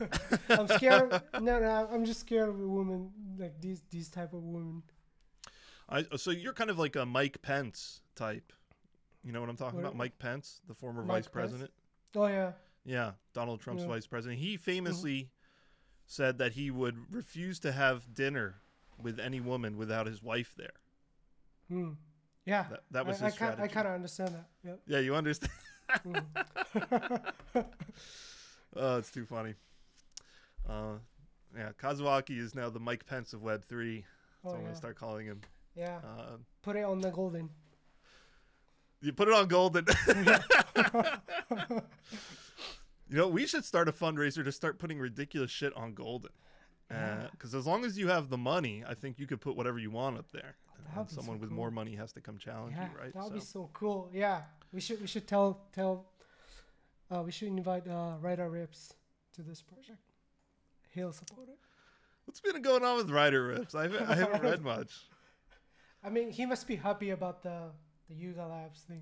I'm 0.49 0.67
scared. 0.67 1.21
no, 1.39 1.59
no. 1.59 1.87
I'm 1.91 2.03
just 2.05 2.21
scared 2.21 2.49
of 2.49 2.57
women 2.59 3.11
like 3.37 3.59
these 3.61 3.81
these 3.91 4.09
type 4.09 4.33
of 4.33 4.41
women. 4.43 4.81
I, 5.87 6.05
so 6.17 6.31
you're 6.31 6.53
kind 6.53 6.69
of 6.69 6.79
like 6.79 6.95
a 6.95 7.05
Mike 7.05 7.41
Pence 7.41 8.01
type. 8.15 8.53
You 9.23 9.31
know 9.33 9.41
what 9.41 9.49
I'm 9.49 9.57
talking 9.57 9.77
What- 9.81 9.87
about? 9.89 9.97
Mike 9.97 10.17
Pence, 10.19 10.61
the 10.67 10.73
former 10.73 11.01
Mike 11.03 11.07
vice 11.17 11.23
Pence? 11.25 11.31
president. 11.33 11.71
Oh 12.15 12.27
yeah. 12.27 12.51
Yeah, 12.85 13.11
Donald 13.33 13.59
Trump's 13.59 13.83
Yeah. 13.83 13.89
vice 13.89 14.07
president. 14.07 14.39
He 14.39 14.55
famously 14.57 15.29
said 16.07 16.37
that 16.39 16.53
he 16.53 16.71
would 16.71 17.13
refuse 17.13 17.59
to 17.59 17.71
have 17.71 18.13
dinner 18.15 18.55
with 18.99 19.19
any 19.19 19.39
woman 19.41 19.77
without 19.77 20.07
his 20.07 20.23
wife 20.23 20.55
there. 20.57 20.73
Hmm. 21.69 21.91
Yeah. 22.45 22.65
That, 22.69 22.83
that 22.91 23.05
was 23.05 23.21
I, 23.21 23.25
his 23.25 23.33
I, 23.35 23.37
kind, 23.37 23.61
I 23.61 23.67
kind 23.67 23.87
of 23.87 23.93
understand 23.93 24.29
that. 24.35 24.45
Yep. 24.63 24.79
Yeah, 24.87 24.99
you 24.99 25.15
understand? 25.15 25.51
Mhm. 26.05 26.23
oh, 28.75 28.97
it's 28.97 29.11
too 29.11 29.25
funny. 29.25 29.55
Uh, 30.67 30.93
yeah, 31.57 31.71
Kazuaki 31.81 32.37
is 32.39 32.53
now 32.53 32.69
the 32.69 32.79
Mike 32.79 33.05
Pence 33.05 33.33
of 33.33 33.41
Web 33.41 33.65
three. 33.65 33.97
That's 34.01 34.05
oh 34.45 34.49
what 34.49 34.55
I'm 34.55 34.61
yeah. 34.61 34.67
gonna 34.67 34.77
start 34.77 34.95
calling 34.97 35.25
him. 35.25 35.41
Yeah. 35.75 35.99
Uh, 36.03 36.37
Put 36.61 36.75
it 36.75 36.83
on 36.83 36.99
the 36.99 37.09
golden. 37.09 37.49
you 39.01 39.13
put 39.13 39.27
it 39.29 39.33
on 39.33 39.47
Golden. 39.47 39.85
you 43.09 43.17
know, 43.17 43.27
we 43.27 43.47
should 43.47 43.65
start 43.65 43.87
a 43.87 43.91
fundraiser 43.91 44.43
to 44.43 44.51
start 44.51 44.77
putting 44.77 44.99
ridiculous 44.99 45.49
shit 45.51 45.75
on 45.75 45.93
Golden. 45.93 46.31
Yeah. 46.91 47.27
Because 47.31 47.55
as 47.55 47.65
long 47.65 47.85
as 47.85 47.97
you 47.97 48.07
have 48.09 48.29
the 48.29 48.37
money, 48.37 48.83
I 48.87 48.93
think 48.93 49.19
you 49.19 49.25
could 49.27 49.41
put 49.41 49.55
whatever 49.55 49.79
you 49.79 49.91
want 49.91 50.17
up 50.17 50.31
there. 50.31 50.55
And 50.95 51.07
be 51.07 51.13
so 51.13 51.21
someone 51.21 51.39
with 51.39 51.49
cool. 51.49 51.55
more 51.57 51.71
money 51.71 51.95
has 51.95 52.11
to 52.13 52.21
come 52.21 52.37
challenge 52.37 52.75
yeah, 52.77 52.89
you, 52.91 52.99
right? 52.99 53.13
that 53.13 53.23
would 53.23 53.33
be 53.33 53.39
So- 53.39 53.45
so 53.63 53.69
cool. 53.73 54.09
Yeah, 54.13 54.41
we 54.71 54.81
should 54.81 54.99
we 55.01 55.07
should 55.07 55.27
tell 55.27 55.61
tell. 55.73 56.05
Uh, 57.11 57.23
we 57.23 57.31
should 57.31 57.47
invite 57.47 57.87
uh, 57.87 58.17
Ryder 58.21 58.49
Ripps 58.49 58.93
to 59.33 59.41
this 59.41 59.61
project. 59.63 59.97
He'll 60.93 61.11
support 61.11 61.47
it. 61.49 61.57
What's 62.25 62.39
been 62.39 62.61
going 62.61 62.83
on 62.83 62.97
with 62.97 63.09
Ryder 63.09 63.47
Ripps? 63.47 63.73
I 63.73 63.83
haven't, 63.83 64.07
I 64.07 64.15
haven't 64.15 64.43
read 64.51 64.61
much. 64.61 64.91
I 66.03 66.09
mean, 66.09 66.29
he 66.29 66.45
must 66.45 66.67
be 66.67 66.75
happy 66.75 67.09
about 67.09 67.41
the 67.41 67.71
the 68.07 68.15
Yuga 68.15 68.45
Labs 68.45 68.81
thing. 68.81 69.01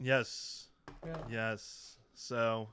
Yes, 0.00 0.68
Yeah. 1.06 1.16
yes. 1.30 1.98
So, 2.14 2.68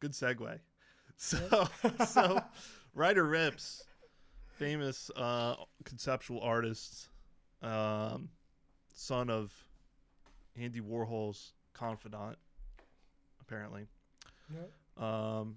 good 0.00 0.12
segue. 0.12 0.58
So, 1.16 1.68
so, 2.06 2.40
Ryder 2.94 3.24
Ripps, 3.24 3.84
famous 4.58 5.10
uh, 5.14 5.54
conceptual 5.84 6.40
artist, 6.40 7.08
um, 7.64 8.28
son 8.94 9.30
of 9.30 9.52
Andy 10.56 10.80
Warhol's 10.80 11.52
confidant, 11.72 12.36
apparently. 13.40 13.86
Um, 15.02 15.56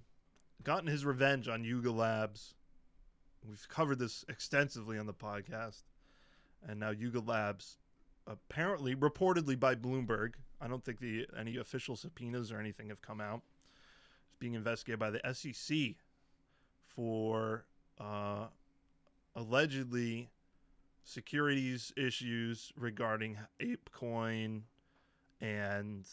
gotten 0.63 0.88
his 0.88 1.06
revenge 1.06 1.48
on 1.48 1.63
Yuga 1.63 1.91
Labs. 1.91 2.56
We've 3.48 3.67
covered 3.70 4.00
this 4.00 4.26
extensively 4.30 4.98
on 4.98 5.06
the 5.06 5.13
podcast, 5.13 5.84
and 6.67 6.80
now 6.80 6.89
Yuga 6.89 7.20
Labs, 7.20 7.78
apparently, 8.26 8.96
reportedly 8.96 9.60
by 9.60 9.76
Bloomberg. 9.76 10.34
I 10.60 10.67
don't 10.67 10.84
think 10.84 11.00
the 11.00 11.28
any 11.38 11.58
official 11.58 11.96
subpoenas 11.96 12.52
or 12.52 12.60
anything 12.60 12.89
have 12.89 13.02
come 13.02 13.22
out. 13.22 13.41
It's 14.28 14.38
being 14.39 14.56
investigated 14.56 15.00
by 15.00 15.12
the 15.12 15.22
SEC 15.34 15.96
for 16.88 17.65
uh, 18.00 18.48
allegedly 19.36 20.30
securities 21.08 21.93
issues 21.96 22.74
regarding 22.76 23.38
ApeCoin 23.62 24.60
and 25.39 26.06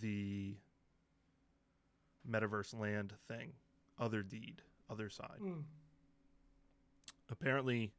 the 0.00 0.54
metaverse 2.28 2.74
land 2.78 3.12
thing 3.28 3.52
Otherdeed 4.00 4.60
other 4.88 5.10
side 5.10 5.38
Mm. 5.42 5.64
apparently 7.30 7.92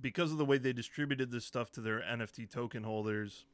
because 0.00 0.32
of 0.32 0.38
the 0.38 0.44
way 0.46 0.56
they 0.56 0.72
distributed 0.72 1.30
this 1.30 1.44
stuff 1.44 1.70
to 1.72 1.82
their 1.82 2.00
nft 2.00 2.50
token 2.50 2.82
holders 2.82 3.44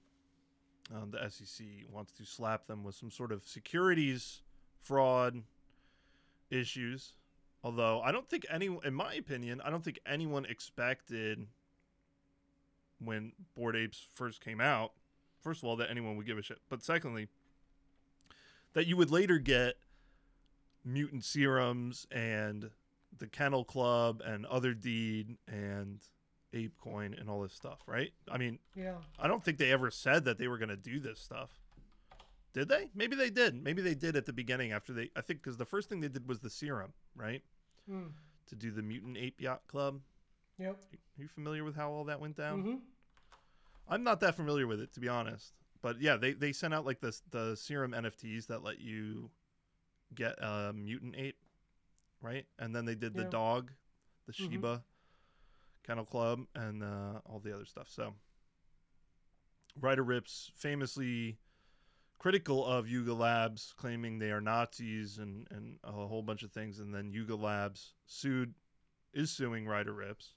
um, 0.95 1.11
the 1.11 1.19
sec 1.31 1.67
wants 1.91 2.13
to 2.13 2.25
slap 2.25 2.69
them 2.69 2.85
with 2.85 2.95
some 2.95 3.11
sort 3.11 3.33
of 3.33 3.45
securities 3.45 4.43
fraud 4.83 5.43
issues 6.51 7.15
although 7.65 8.01
i 8.03 8.13
don't 8.13 8.29
think 8.29 8.45
any 8.49 8.67
in 8.85 8.95
my 8.95 9.15
opinion 9.15 9.61
i 9.65 9.71
don't 9.71 9.83
think 9.83 9.99
anyone 10.07 10.45
expected 10.45 11.47
when 13.01 13.33
Bored 13.57 13.75
Apes 13.75 14.07
first 14.15 14.41
came 14.45 14.61
out 14.61 14.93
first 15.43 15.63
of 15.63 15.69
all 15.69 15.77
that 15.77 15.91
anyone 15.91 16.17
would 16.17 16.25
give 16.27 16.39
a 16.39 16.43
shit. 16.43 16.59
But 16.71 16.83
secondly 16.83 17.29
that 18.73 18.87
you 18.87 18.97
would 18.97 19.11
later 19.11 19.39
get 19.39 19.75
mutant 20.85 21.25
serums 21.25 22.07
and 22.11 22.71
the 23.19 23.27
kennel 23.27 23.65
club 23.65 24.23
and 24.25 24.47
Otherdeed 24.47 25.37
and 25.49 26.01
apecoin 26.55 27.19
and 27.21 27.29
all 27.29 27.43
this 27.43 27.53
stuff 27.53 27.81
right? 27.87 28.13
I 28.31 28.39
mean 28.39 28.59
Yeah. 28.77 28.95
i 29.19 29.27
don't 29.29 29.45
think 29.45 29.59
they 29.59 29.73
ever 29.73 29.91
said 29.91 30.25
that 30.27 30.39
they 30.39 30.49
were 30.49 30.59
going 30.59 30.69
to 30.71 30.77
do 30.77 31.01
this 31.01 31.19
stuff. 31.21 31.51
Did 32.53 32.69
they? 32.69 32.89
Maybe 32.95 33.17
they 33.17 33.31
did. 33.31 33.61
Maybe 33.65 33.83
they 33.83 33.97
did 33.97 34.15
at 34.15 34.27
the 34.27 34.33
beginning 34.33 34.71
after 34.73 34.93
they 34.93 35.11
i 35.17 35.21
think 35.21 35.43
because 35.43 35.57
the 35.57 35.65
first 35.67 35.89
thing 35.89 36.01
they 36.01 36.09
did 36.09 36.29
was 36.29 36.41
the 36.41 36.51
serum 36.51 36.93
right 37.17 37.43
Mm. 37.91 38.13
to 38.47 38.55
do 38.57 38.71
the 38.71 38.83
mutant 38.83 39.17
ape 39.19 39.41
yacht 39.41 39.63
club 39.67 40.01
Yep. 40.59 40.77
are 40.95 41.23
you 41.23 41.29
familiar 41.29 41.65
with 41.65 41.77
how 41.77 41.91
all 41.91 42.05
that 42.05 42.21
went 42.21 42.37
down 42.37 42.63
hmm 42.63 42.75
I'm 43.87 44.03
not 44.03 44.21
that 44.21 44.35
familiar 44.35 44.67
with 44.67 44.81
it 44.81 44.95
to 44.95 45.01
be 45.01 45.09
honest. 45.09 45.53
But 45.83 46.01
yeah, 46.01 46.17
they, 46.17 46.33
they 46.33 46.53
sent 46.53 46.73
out 46.73 46.87
like 46.87 47.01
this 47.01 47.21
the 47.31 47.55
serum 47.55 47.93
NFTs 47.93 48.47
that 48.47 48.63
let 48.63 48.81
you 48.81 49.31
get 50.15 50.43
a 50.43 50.73
mutant 50.73 51.15
ape, 51.19 51.37
right? 52.23 52.47
And 52.59 52.75
then 52.75 52.87
they 52.87 52.95
did 52.95 53.15
the 53.15 53.25
Yeah. 53.25 53.29
dog, 53.29 53.73
the 54.27 54.33
Mhm. 54.33 54.37
Shiba 54.51 54.85
Kennel 55.87 56.07
Club, 56.07 56.47
and 56.55 56.83
uh, 56.83 57.21
all 57.27 57.41
the 57.41 57.55
other 57.55 57.67
stuff. 57.67 57.89
So 57.91 58.15
Ryder 59.79 60.03
Ripps 60.05 60.51
famously 60.57 61.37
critical 62.19 62.65
of 62.65 62.89
Yuga 62.89 63.15
Labs, 63.15 63.75
claiming 63.77 64.19
they 64.19 64.31
are 64.31 64.41
Nazis 64.41 65.19
and, 65.19 65.47
and 65.51 65.79
a 65.85 65.93
whole 65.93 66.23
bunch 66.23 66.43
of 66.43 66.53
things, 66.53 66.79
and 66.79 66.95
then 66.95 67.13
Yuga 67.13 67.37
Labs 67.37 67.95
sued 68.07 68.55
is 69.13 69.31
suing 69.31 69.67
Ryder 69.67 69.93
Ripps. 69.93 70.35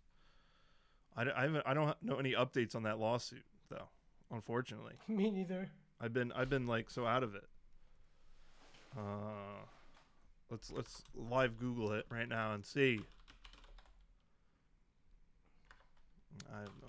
I, 1.16 1.26
I, 1.36 1.42
haven't, 1.44 1.64
I 1.66 1.74
don't 1.74 1.96
know 2.04 2.18
any 2.18 2.34
updates 2.34 2.76
on 2.76 2.84
that 2.84 3.00
lawsuit 3.00 3.44
though. 3.70 3.90
Unfortunately, 4.32 4.94
Me 5.08 5.32
neither. 5.32 5.70
I've 6.00 6.14
been 6.14 6.32
I've 6.34 6.50
been 6.50 6.68
like 6.68 6.90
so 6.90 7.06
out 7.06 7.24
of 7.24 7.34
it. 7.34 7.46
Uh, 8.98 9.64
let's 10.52 10.72
let's 10.72 11.02
live 11.16 11.58
Google 11.58 11.94
it 11.94 12.06
right 12.10 12.28
now 12.28 12.54
and 12.54 12.66
see. 12.66 13.00
I 16.54 16.60
have 16.60 16.70
no. 16.82 16.87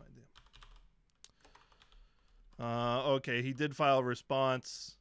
Uh, 2.61 3.03
okay, 3.07 3.41
he 3.43 3.53
did 3.53 3.75
file 3.77 3.99
a 3.99 4.03
response, 4.03 4.97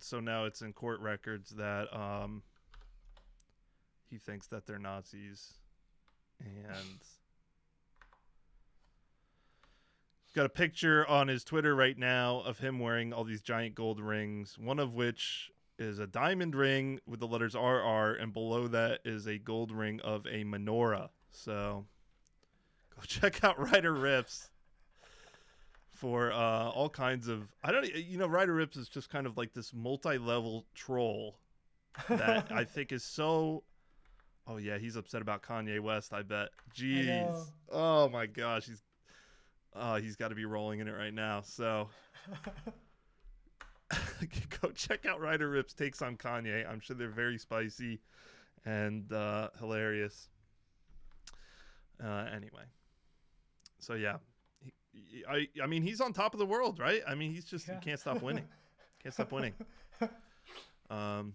so 0.00 0.18
now 0.18 0.44
it's 0.44 0.62
in 0.62 0.72
court 0.72 1.00
records 1.00 1.50
that 1.50 1.94
um, 1.94 2.42
he 4.08 4.16
thinks 4.16 4.46
that 4.46 4.66
they're 4.66 4.78
Nazis, 4.78 5.54
and 6.40 6.98
got 10.34 10.46
a 10.46 10.50
picture 10.50 11.06
on 11.06 11.28
his 11.28 11.44
Twitter 11.44 11.74
right 11.76 11.98
now 11.98 12.40
of 12.40 12.58
him 12.58 12.78
wearing 12.78 13.12
all 13.12 13.24
these 13.24 13.42
giant 13.42 13.74
gold 13.74 14.00
rings, 14.00 14.58
one 14.58 14.78
of 14.78 14.94
which 14.94 15.50
is 15.78 15.98
a 15.98 16.06
diamond 16.06 16.54
ring 16.54 16.98
with 17.06 17.20
the 17.20 17.26
letters 17.26 17.54
RR, 17.54 18.14
and 18.14 18.32
below 18.32 18.68
that 18.68 19.00
is 19.04 19.26
a 19.26 19.38
gold 19.38 19.70
ring 19.70 20.00
of 20.00 20.26
a 20.26 20.44
menorah. 20.44 21.10
So 21.30 21.84
go 22.96 23.02
check 23.06 23.44
out 23.44 23.58
Ryder 23.60 23.92
Ripps 23.92 24.50
for 26.04 26.30
uh, 26.30 26.68
all 26.68 26.90
kinds 26.90 27.28
of. 27.28 27.48
I 27.62 27.72
don't, 27.72 27.90
you 27.94 28.18
know, 28.18 28.26
Ryder 28.26 28.52
Ripps 28.52 28.76
is 28.76 28.90
just 28.90 29.08
kind 29.08 29.26
of 29.26 29.38
like 29.38 29.54
this 29.54 29.72
multi-level 29.72 30.66
troll 30.74 31.38
that 32.10 32.48
I 32.52 32.64
think 32.64 32.92
is 32.92 33.02
so. 33.02 33.62
Oh 34.46 34.58
yeah, 34.58 34.76
he's 34.76 34.96
upset 34.96 35.22
about 35.22 35.42
Kanye 35.42 35.80
West. 35.80 36.12
I 36.12 36.20
bet. 36.20 36.50
Jeez. 36.76 37.06
know. 37.06 37.44
Oh 37.72 38.10
my 38.10 38.26
gosh, 38.26 38.66
he's. 38.66 38.82
Oh, 39.74 39.94
he's 39.94 40.14
got 40.14 40.28
to 40.28 40.34
be 40.34 40.44
rolling 40.44 40.80
in 40.80 40.88
it 40.88 40.92
right 40.92 41.14
now. 41.14 41.40
So 41.40 41.88
go 44.60 44.68
check 44.74 45.06
out 45.06 45.22
Ryder 45.22 45.48
Ripps 45.48 45.72
takes 45.72 46.02
on 46.02 46.18
Kanye. 46.18 46.70
I'm 46.70 46.80
sure 46.80 46.96
they're 46.96 47.08
very 47.08 47.38
spicy 47.38 48.02
and 48.66 49.10
uh, 49.10 49.48
hilarious. 49.58 50.28
Uh, 52.04 52.26
anyway, 52.30 52.64
so 53.78 53.94
yeah, 53.94 54.16
I 55.28 55.48
I 55.62 55.66
mean 55.66 55.82
he's 55.82 56.00
on 56.00 56.12
top 56.12 56.34
of 56.34 56.38
the 56.38 56.46
world, 56.46 56.78
right? 56.78 57.02
I 57.06 57.14
mean 57.14 57.32
he's 57.32 57.44
just 57.44 57.66
Yeah. 57.68 57.74
he 57.78 57.84
can't 57.84 58.00
stop 58.00 58.22
winning, 58.22 58.44
can't 59.02 59.14
stop 59.14 59.32
winning. 59.32 59.54
Um, 60.90 61.34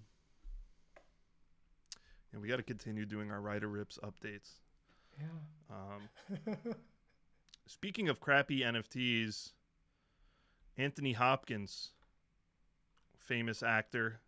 and 2.31 2.41
we 2.41 2.47
got 2.47 2.57
to 2.57 2.63
continue 2.63 3.05
doing 3.05 3.31
our 3.31 3.41
Ryder 3.41 3.67
Ripps 3.67 3.97
updates. 4.03 4.51
yeah. 5.19 5.25
Um, 5.69 6.55
speaking 7.67 8.09
of 8.09 8.19
crappy 8.19 8.59
NFTs, 8.61 9.51
Anthony 10.77 11.13
Hopkins, 11.13 11.89
famous 13.17 13.63
actor. 13.63 14.19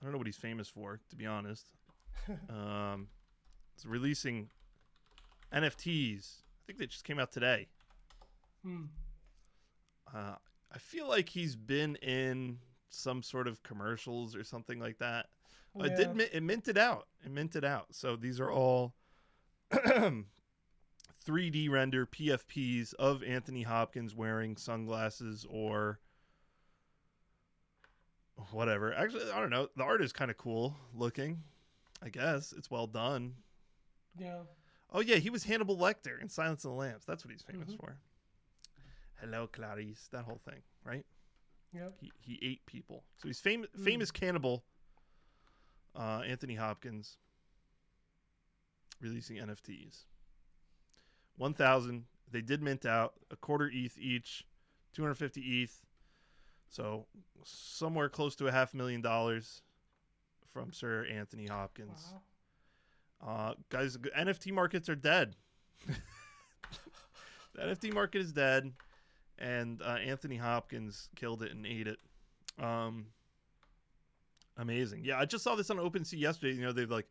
I 0.00 0.04
don't 0.04 0.12
know 0.12 0.18
what 0.18 0.26
he's 0.26 0.36
famous 0.36 0.68
for, 0.68 1.00
to 1.08 1.16
be 1.16 1.26
honest. 1.26 1.70
um, 2.50 3.08
is 3.78 3.86
releasing 3.86 4.50
NFTs. 5.52 6.36
I 6.38 6.60
think 6.66 6.78
they 6.78 6.86
just 6.86 7.04
came 7.04 7.18
out 7.18 7.32
today. 7.32 7.68
Hmm. 8.64 8.84
Uh, 10.14 10.34
I 10.72 10.78
feel 10.78 11.08
like 11.08 11.28
he's 11.28 11.56
been 11.56 11.96
in 11.96 12.58
some 12.88 13.22
sort 13.22 13.46
of 13.48 13.62
commercials 13.62 14.34
or 14.36 14.44
something 14.44 14.78
like 14.80 14.98
that. 14.98 15.26
Uh, 15.78 15.84
It 15.84 15.96
did. 15.96 16.20
It 16.32 16.42
minted 16.42 16.76
out. 16.78 17.06
It 17.24 17.30
minted 17.30 17.64
out. 17.64 17.86
So 17.94 18.16
these 18.16 18.40
are 18.40 18.50
all 18.50 18.94
3D 19.72 21.70
render 21.70 22.06
PFPs 22.06 22.94
of 22.94 23.22
Anthony 23.22 23.62
Hopkins 23.62 24.14
wearing 24.14 24.56
sunglasses 24.56 25.46
or 25.48 26.00
whatever. 28.50 28.92
Actually, 28.94 29.30
I 29.30 29.40
don't 29.40 29.50
know. 29.50 29.68
The 29.76 29.84
art 29.84 30.02
is 30.02 30.12
kind 30.12 30.30
of 30.30 30.36
cool 30.36 30.76
looking. 30.94 31.42
I 32.02 32.08
guess 32.08 32.52
it's 32.56 32.70
well 32.70 32.86
done. 32.86 33.34
Yeah. 34.18 34.40
Oh 34.92 35.00
yeah, 35.00 35.16
he 35.16 35.30
was 35.30 35.44
Hannibal 35.44 35.76
Lecter 35.76 36.20
in 36.20 36.28
Silence 36.28 36.64
of 36.64 36.70
the 36.72 36.76
Lambs. 36.76 37.04
That's 37.06 37.24
what 37.24 37.30
he's 37.30 37.42
famous 37.42 37.70
Mhm. 37.70 37.76
for. 37.78 37.96
Hello, 39.20 39.46
Clarice. 39.46 40.08
That 40.12 40.24
whole 40.24 40.40
thing, 40.44 40.62
right? 40.84 41.04
Yep. 41.74 41.94
He 42.00 42.12
he 42.20 42.38
ate 42.42 42.64
people. 42.66 43.04
So 43.18 43.28
he's 43.28 43.40
famous 43.40 43.68
Mm. 43.78 43.84
famous 43.84 44.10
cannibal. 44.10 44.64
Uh, 45.94 46.22
Anthony 46.26 46.54
Hopkins 46.54 47.16
releasing 49.00 49.36
NFTs. 49.38 50.04
One 51.36 51.54
thousand. 51.54 52.04
They 52.32 52.42
did 52.42 52.62
mint 52.62 52.86
out 52.86 53.14
a 53.32 53.36
quarter 53.36 53.68
ETH 53.72 53.98
each, 53.98 54.44
two 54.92 55.02
hundred 55.02 55.16
fifty 55.16 55.62
ETH. 55.62 55.84
So 56.68 57.06
somewhere 57.44 58.08
close 58.08 58.36
to 58.36 58.46
a 58.46 58.52
half 58.52 58.72
million 58.74 59.00
dollars 59.02 59.62
from 60.52 60.72
Sir 60.72 61.06
Anthony 61.06 61.46
Hopkins. 61.46 62.14
Wow. 63.20 63.50
Uh, 63.50 63.54
guys, 63.68 63.96
NFT 63.96 64.52
markets 64.52 64.88
are 64.88 64.94
dead. 64.94 65.34
the 65.86 67.60
NFT 67.60 67.92
market 67.92 68.20
is 68.20 68.32
dead, 68.32 68.72
and 69.40 69.80
uh, 69.82 69.96
Anthony 70.04 70.36
Hopkins 70.36 71.08
killed 71.16 71.42
it 71.42 71.52
and 71.52 71.66
ate 71.66 71.86
it. 71.86 71.98
Um, 72.62 73.06
amazing. 74.56 75.04
Yeah, 75.04 75.18
I 75.18 75.24
just 75.24 75.44
saw 75.44 75.54
this 75.54 75.70
on 75.70 75.76
OpenSea 75.78 76.18
yesterday. 76.18 76.54
You 76.56 76.62
know, 76.62 76.72
they've 76.72 76.90
like 76.90 77.06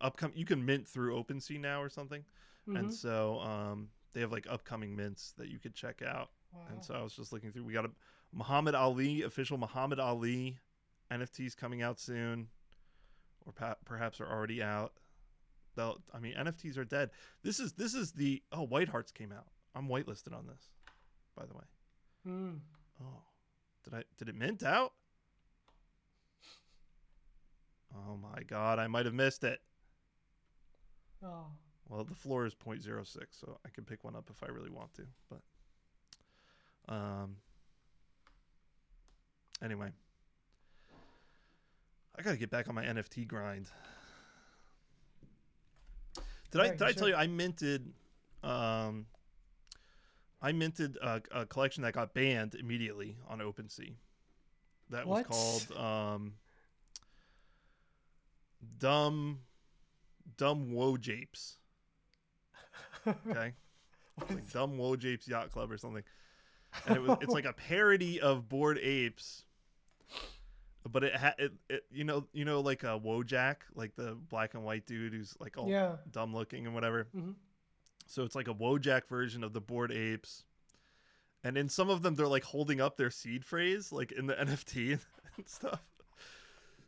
upcoming. 0.00 0.36
You 0.36 0.44
can 0.44 0.64
mint 0.64 0.86
through 0.88 1.14
OpenSea 1.22 1.60
now 1.60 1.82
or 1.82 1.88
something, 1.88 2.24
and 2.66 2.88
Mhm. 2.88 2.92
so 2.92 3.40
um, 3.40 3.90
they 4.12 4.20
have 4.20 4.32
like 4.32 4.46
upcoming 4.48 4.96
mints 4.96 5.32
that 5.32 5.48
you 5.48 5.58
could 5.58 5.74
check 5.74 6.02
out. 6.02 6.30
Wow. 6.52 6.66
And 6.70 6.84
so 6.84 6.94
I 6.94 7.02
was 7.02 7.14
just 7.14 7.32
looking 7.32 7.52
through. 7.52 7.64
We 7.64 7.72
got 7.72 7.84
a 7.84 7.90
Muhammad 8.32 8.74
Ali 8.74 9.22
official 9.22 9.58
Muhammad 9.58 10.00
Ali 10.00 10.58
NFTs 11.10 11.56
coming 11.56 11.82
out 11.82 11.98
soon, 12.00 12.48
or 13.46 13.52
pa- 13.52 13.76
perhaps 13.84 14.20
are 14.20 14.28
already 14.28 14.62
out. 14.62 14.94
They'll, 15.76 16.02
I 16.12 16.18
mean, 16.18 16.34
NFTs 16.34 16.76
are 16.76 16.84
dead. 16.84 17.10
This 17.42 17.60
is 17.60 17.74
this 17.74 17.94
is 17.94 18.12
the 18.12 18.42
oh 18.52 18.62
White 18.62 18.88
Hearts 18.88 19.12
came 19.12 19.30
out. 19.32 19.46
I'm 19.74 19.86
whitelisted 19.88 20.32
on 20.36 20.48
this, 20.48 20.68
by 21.40 21.46
the 21.46 21.54
way. 21.54 21.64
Mm. 22.28 22.58
Oh, 23.02 23.22
did 23.84 23.94
I 23.94 24.02
did 24.18 24.28
it 24.28 24.34
mint 24.34 24.62
out? 24.62 24.92
Oh 27.94 28.16
my 28.16 28.42
god, 28.46 28.78
I 28.78 28.86
might 28.86 29.06
have 29.06 29.14
missed 29.14 29.42
it. 29.42 29.60
Oh. 31.24 31.46
Well, 31.88 32.04
the 32.04 32.14
floor 32.14 32.46
is 32.46 32.54
0.06, 32.54 33.04
so 33.32 33.58
I 33.66 33.68
can 33.70 33.82
pick 33.82 34.04
one 34.04 34.14
up 34.14 34.30
if 34.30 34.44
I 34.48 34.52
really 34.52 34.70
want 34.70 34.94
to. 34.94 35.02
But 35.28 36.94
um, 36.94 37.36
anyway, 39.60 39.88
I 42.16 42.22
gotta 42.22 42.36
get 42.36 42.50
back 42.50 42.68
on 42.68 42.76
my 42.76 42.84
NFT 42.84 43.26
grind. 43.26 43.66
Did 46.52 46.60
I 46.60 46.68
Right, 46.68 46.78
did 46.78 46.86
I 46.86 46.92
tell 46.92 47.08
you 47.08 47.14
I 47.14 47.26
minted 47.26 47.92
um 48.44 49.06
I 50.42 50.52
minted 50.52 50.96
a, 51.02 51.22
a 51.32 51.46
collection 51.46 51.82
that 51.82 51.92
got 51.92 52.14
banned 52.14 52.54
immediately 52.54 53.16
on 53.28 53.40
OpenSea. 53.40 53.94
That 54.90 55.06
was 55.06 55.24
called 55.26 55.78
um 55.78 56.34
Dumb 58.78 59.40
Dumb 60.36 60.70
Wojapes. 60.70 61.56
Okay. 63.06 63.54
like 64.28 64.52
Dumb 64.52 64.76
Wojapes 64.76 65.26
Yacht 65.26 65.50
Club 65.50 65.72
or 65.72 65.78
something. 65.78 66.02
And 66.86 66.96
it 66.96 67.00
was 67.00 67.16
it's 67.22 67.32
like 67.32 67.46
a 67.46 67.52
parody 67.68 68.20
of 68.20 68.46
Bored 68.46 68.78
Apes. 68.78 69.44
But 70.86 71.04
it 71.04 71.16
had 71.16 71.34
it, 71.38 71.52
it 71.70 71.84
you 71.90 72.04
know 72.04 72.26
you 72.34 72.44
know 72.44 72.60
like 72.60 72.82
a 72.82 73.00
Wojak, 73.00 73.56
like 73.74 73.96
the 73.96 74.18
black 74.28 74.52
and 74.52 74.64
white 74.64 74.86
dude 74.86 75.14
who's 75.14 75.34
like 75.40 75.56
all 75.56 75.68
yeah. 75.68 75.96
dumb 76.10 76.34
looking 76.34 76.66
and 76.66 76.74
whatever. 76.74 77.06
Mhm. 77.16 77.34
So 78.10 78.24
it's 78.24 78.34
like 78.34 78.48
a 78.48 78.54
Wojak 78.54 79.06
version 79.06 79.44
of 79.44 79.52
the 79.52 79.60
Bored 79.60 79.92
Apes. 79.92 80.42
And 81.44 81.56
in 81.56 81.68
some 81.68 81.88
of 81.88 82.02
them, 82.02 82.16
they're 82.16 82.26
like 82.26 82.42
holding 82.42 82.80
up 82.80 82.96
their 82.96 83.08
seed 83.10 83.44
phrase, 83.44 83.92
like 83.92 84.10
in 84.10 84.26
the 84.26 84.34
NFT 84.46 84.98
and 85.36 85.46
stuff. 85.48 85.80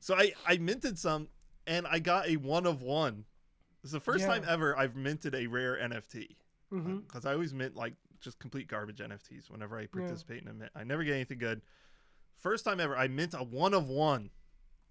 So 0.00 0.16
I, 0.16 0.32
I 0.44 0.56
minted 0.56 0.98
some 0.98 1.28
and 1.64 1.86
I 1.86 2.00
got 2.00 2.26
a 2.28 2.36
one 2.38 2.66
of 2.66 2.82
one. 2.82 3.24
It's 3.84 3.92
the 3.92 4.00
first 4.00 4.22
Yeah. 4.22 4.34
time 4.34 4.44
ever 4.48 4.76
I've 4.76 4.96
minted 4.96 5.36
a 5.36 5.46
rare 5.46 5.76
NFT. 5.76 6.34
Mm-hmm. 6.72 6.96
Because 6.98 7.24
I 7.24 7.34
always 7.34 7.54
mint 7.54 7.76
like 7.76 7.94
just 8.20 8.40
complete 8.40 8.66
garbage 8.66 8.98
NFTs 8.98 9.48
whenever 9.48 9.78
I 9.78 9.86
participate 9.86 10.42
in 10.42 10.48
a 10.48 10.52
mint. 10.52 10.72
I 10.74 10.82
never 10.82 11.04
get 11.04 11.14
anything 11.14 11.38
good. 11.38 11.62
First 12.36 12.64
time 12.64 12.80
ever, 12.80 12.96
I 12.96 13.06
mint 13.06 13.34
a 13.34 13.44
one 13.44 13.74
of 13.74 13.88
one 13.88 14.30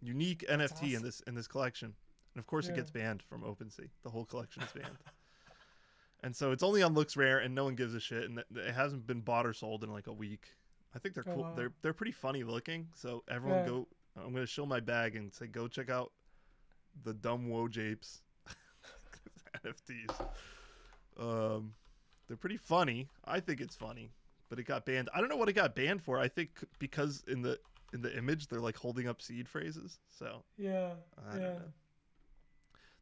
unique 0.02 0.46
NFT 0.50 0.96
in 0.96 1.02
this 1.04 1.20
in 1.28 1.36
this 1.36 1.48
collection. 1.48 1.94
And 2.34 2.40
of 2.40 2.48
course, 2.48 2.70
it 2.70 2.76
gets 2.76 2.90
banned 2.90 3.22
from 3.22 3.42
OpenSea. 3.42 3.90
The 4.04 4.10
whole 4.10 4.24
collection 4.24 4.64
is 4.64 4.72
banned. 4.72 4.96
and 6.24 6.36
so 6.36 6.52
it's 6.52 6.64
only 6.64 6.84
on 6.84 6.94
LooksRare, 6.96 7.44
and 7.44 7.54
no 7.56 7.64
one 7.66 7.76
gives 7.76 7.94
a 7.96 8.00
shit. 8.00 8.24
And 8.30 8.40
it- 8.40 8.74
hasn't 8.74 9.08
been 9.08 9.22
bought 9.22 9.46
or 9.46 9.54
sold 9.54 9.84
in 9.84 9.92
like 9.92 10.08
a 10.08 10.14
week. 10.14 10.56
I 10.96 11.00
think 11.00 11.16
they're 11.16 11.24
Oh, 11.28 11.34
cool. 11.34 11.44
wow. 11.44 11.56
They're 11.56 11.74
they're 11.82 11.94
pretty 11.94 12.12
funny 12.12 12.44
looking. 12.44 12.90
So 12.96 13.24
everyone 13.28 13.60
Yeah. 13.60 13.68
go. 13.68 13.88
I'm 14.18 14.34
gonna 14.34 14.46
show 14.46 14.66
my 14.66 14.80
bag 14.82 15.16
and 15.16 15.34
say 15.34 15.48
go 15.48 15.68
check 15.68 15.90
out 15.90 16.12
the 17.04 17.14
dumb 17.14 17.48
Wojapes 17.48 18.22
NFTs. 19.66 20.28
Um, 21.18 21.74
they're 22.28 22.38
pretty 22.38 22.58
funny. 22.58 23.08
I 23.26 23.40
think 23.40 23.62
it's 23.62 23.76
funny, 23.76 24.12
but 24.50 24.60
it 24.60 24.64
got 24.64 24.86
banned. 24.86 25.10
I 25.14 25.20
don't 25.20 25.30
know 25.30 25.36
what 25.38 25.50
it 25.50 25.54
got 25.54 25.76
banned 25.76 26.04
for. 26.04 26.18
I 26.20 26.28
think 26.28 26.52
because 26.80 27.24
in 27.28 27.42
the 27.42 27.60
in 27.94 28.02
the 28.02 28.16
image 28.18 28.48
they're 28.48 28.62
like 28.62 28.78
holding 28.78 29.08
up 29.08 29.22
seed 29.22 29.48
phrases. 29.50 30.00
So 30.10 30.44
Yeah. 30.58 30.94
I 31.28 31.32
don't 31.34 31.42
yeah. 31.42 31.60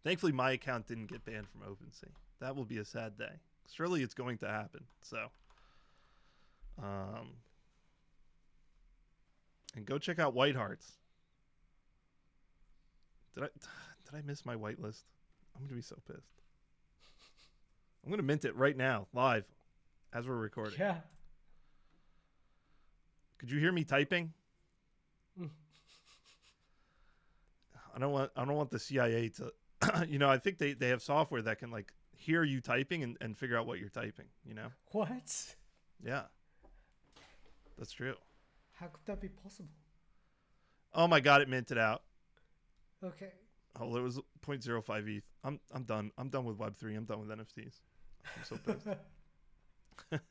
Thankfully, 0.03 0.31
my 0.31 0.51
account 0.51 0.87
didn't 0.87 1.07
get 1.07 1.25
banned 1.25 1.47
from 1.49 1.61
OpenSea. 1.61 2.11
That 2.39 2.55
will 2.55 2.65
be 2.65 2.77
a 2.77 2.85
sad 2.85 3.17
day 3.17 3.39
Surely 3.71 4.01
it's 4.01 4.13
going 4.13 4.37
to 4.39 4.47
happen. 4.47 4.83
So, 5.01 5.27
um, 6.81 7.33
and 9.75 9.85
go 9.85 9.97
check 9.97 10.19
out 10.19 10.33
White 10.33 10.55
Hearts. 10.55 10.91
Did 13.35 13.43
I 13.43 13.47
did 14.05 14.17
I 14.17 14.21
miss 14.25 14.45
my 14.45 14.55
whitelist? 14.55 15.03
I'm 15.55 15.65
gonna 15.65 15.75
be 15.75 15.81
so 15.81 15.97
pissed. 16.07 16.41
I'm 18.03 18.09
gonna 18.09 18.23
mint 18.23 18.45
it 18.45 18.55
right 18.55 18.75
now, 18.75 19.07
live, 19.13 19.45
as 20.13 20.27
we're 20.27 20.35
recording. 20.35 20.79
Yeah. 20.79 20.97
Could 23.37 23.51
you 23.51 23.59
hear 23.59 23.71
me 23.71 23.83
typing? 23.83 24.33
Mm. 25.39 25.49
I 27.95 27.99
don't 27.99 28.11
want 28.11 28.31
I 28.35 28.45
don't 28.45 28.55
want 28.55 28.71
the 28.71 28.79
CIA 28.79 29.29
to 29.29 29.53
you 30.07 30.19
know, 30.19 30.29
I 30.29 30.37
think 30.37 30.57
they, 30.57 30.73
they 30.73 30.89
have 30.89 31.01
software 31.01 31.41
that 31.43 31.59
can 31.59 31.71
like 31.71 31.93
hear 32.15 32.43
you 32.43 32.61
typing 32.61 33.03
and, 33.03 33.17
and 33.21 33.37
figure 33.37 33.57
out 33.57 33.65
what 33.65 33.79
you're 33.79 33.89
typing, 33.89 34.25
you 34.45 34.53
know? 34.53 34.67
What? 34.91 35.55
Yeah. 36.03 36.23
That's 37.77 37.91
true. 37.91 38.15
How 38.73 38.87
could 38.87 39.05
that 39.05 39.21
be 39.21 39.29
possible? 39.29 39.69
Oh 40.93 41.07
my 41.07 41.19
god, 41.19 41.41
it 41.41 41.49
minted 41.49 41.77
out. 41.77 42.03
Okay. 43.03 43.31
Oh, 43.79 43.95
it 43.95 44.01
was 44.01 44.19
0.05 44.45 45.17
ETH. 45.17 45.23
I'm 45.43 45.59
I'm 45.71 45.83
done. 45.83 46.11
I'm 46.17 46.29
done 46.29 46.45
with 46.45 46.57
Web3. 46.57 46.97
I'm 46.97 47.05
done 47.05 47.19
with 47.19 47.29
NFTs. 47.29 47.79
I'm 48.25 48.43
so 48.43 48.57
pissed. 48.57 48.87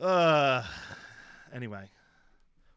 uh 0.00 0.62
anyway. 1.52 1.90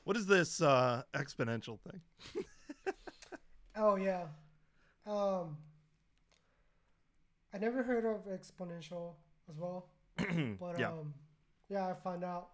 What 0.03 0.17
is 0.17 0.25
this 0.25 0.61
uh 0.61 1.03
exponential 1.13 1.79
thing? 1.81 2.01
oh 3.77 3.95
yeah. 3.95 4.25
Um. 5.05 5.57
I 7.53 7.59
never 7.59 7.81
heard 7.81 8.05
of 8.05 8.25
exponential 8.27 9.13
as 9.49 9.57
well, 9.57 9.87
but 10.17 10.77
yeah. 10.77 10.89
um, 10.89 11.13
yeah, 11.69 11.87
I 11.87 11.93
found 11.93 12.23
out 12.23 12.49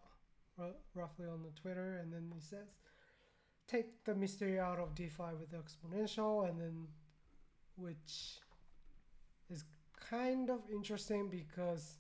r- 0.60 0.76
roughly 0.94 1.26
on 1.26 1.42
the 1.42 1.50
Twitter, 1.60 2.00
and 2.02 2.14
then 2.14 2.32
he 2.34 2.40
says, 2.40 2.78
take 3.68 4.04
the 4.06 4.14
mystery 4.14 4.60
out 4.60 4.80
of 4.80 4.94
DeFi 4.94 5.34
with 5.40 5.50
the 5.50 5.58
exponential, 5.58 6.48
and 6.48 6.60
then 6.62 6.88
which 7.76 8.40
is 9.50 9.66
kind 10.10 10.50
of 10.52 10.60
interesting 10.72 11.28
because 11.28 11.98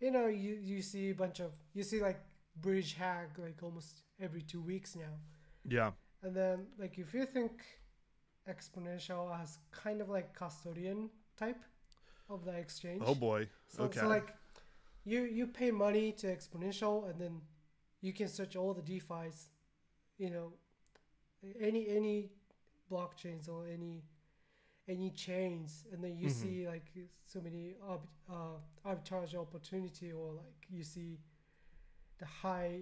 you 0.00 0.10
know 0.10 0.26
you 0.26 0.58
you 0.60 0.82
see 0.82 1.10
a 1.10 1.14
bunch 1.14 1.40
of 1.40 1.52
you 1.72 1.82
see 1.82 2.02
like 2.02 2.20
bridge 2.60 2.94
hack 2.94 3.30
like 3.38 3.62
almost 3.62 4.02
every 4.20 4.42
two 4.42 4.60
weeks 4.60 4.94
now. 4.94 5.18
Yeah. 5.66 5.92
And 6.22 6.34
then, 6.34 6.66
like, 6.78 6.98
if 6.98 7.12
you 7.12 7.26
think 7.26 7.62
exponential 8.48 9.40
as 9.40 9.58
kind 9.70 10.00
of 10.00 10.08
like 10.08 10.34
custodian 10.34 11.10
type 11.36 11.62
of 12.28 12.44
the 12.44 12.52
exchange. 12.52 13.02
Oh 13.06 13.14
boy. 13.14 13.48
So, 13.68 13.84
okay. 13.84 14.00
so 14.00 14.08
like, 14.08 14.34
you 15.04 15.22
you 15.22 15.46
pay 15.46 15.70
money 15.70 16.12
to 16.12 16.26
exponential, 16.26 17.08
and 17.10 17.20
then 17.20 17.40
you 18.00 18.12
can 18.12 18.28
search 18.28 18.56
all 18.56 18.74
the 18.74 18.82
DeFi's, 18.82 19.50
you 20.18 20.30
know, 20.30 20.52
any 21.60 21.88
any 21.88 22.30
blockchains 22.90 23.48
or 23.48 23.66
any 23.66 24.02
any 24.88 25.10
chains, 25.10 25.86
and 25.92 26.02
then 26.04 26.16
you 26.18 26.28
Mhm. 26.28 26.32
see 26.42 26.66
like 26.66 26.92
so 27.24 27.40
many 27.40 27.74
arb- 27.88 28.08
uh, 28.30 28.58
arbitrage 28.84 29.34
opportunity, 29.34 30.12
or 30.12 30.32
like 30.32 30.66
you 30.70 30.84
see 30.84 31.18
the 32.18 32.26
high, 32.26 32.80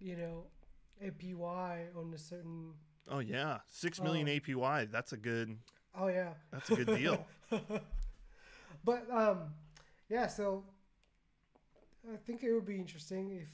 you 0.00 0.16
know, 0.16 0.46
APY 1.02 1.86
on 1.96 2.12
a 2.14 2.18
certain. 2.18 2.74
Oh 3.10 3.18
yeah. 3.18 3.58
6 3.68 4.00
million 4.00 4.28
Oh. 4.28 4.32
APY. 4.32 4.90
That's 4.90 5.12
a 5.12 5.16
good 5.16 5.56
Oh 5.94 6.08
yeah. 6.08 6.32
that's 6.50 6.70
a 6.70 6.76
good 6.76 6.86
deal. 6.86 7.26
but 8.84 9.10
um, 9.10 9.52
yeah. 10.08 10.26
So 10.26 10.64
I 12.12 12.16
think 12.16 12.42
it 12.42 12.52
would 12.52 12.66
be 12.66 12.76
interesting 12.76 13.30
if 13.30 13.48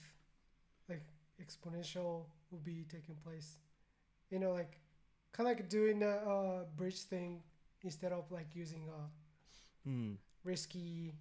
like 0.89 1.03
exponential 1.43 2.25
will 2.51 2.63
be 2.65 2.87
taking 2.91 3.17
place. 3.17 3.57
You 4.31 4.39
know, 4.39 4.53
like 4.53 4.81
kind 5.33 5.49
of 5.49 5.57
like 5.57 5.69
doing 5.69 6.03
a 6.03 6.11
uh, 6.11 6.65
bridge 6.77 7.01
thing 7.03 7.43
instead 7.83 8.13
of 8.13 8.31
like 8.31 8.55
using 8.55 8.89
a 8.89 9.89
hmm. 9.89 10.13
risky, 10.45 11.15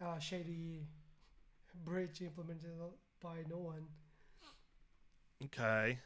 uh, 0.00 0.18
shady 0.18 0.86
bridge 1.84 2.22
implemented 2.22 2.70
by 3.22 3.36
no 3.50 3.58
one. 3.58 3.86
Okay. 5.44 5.98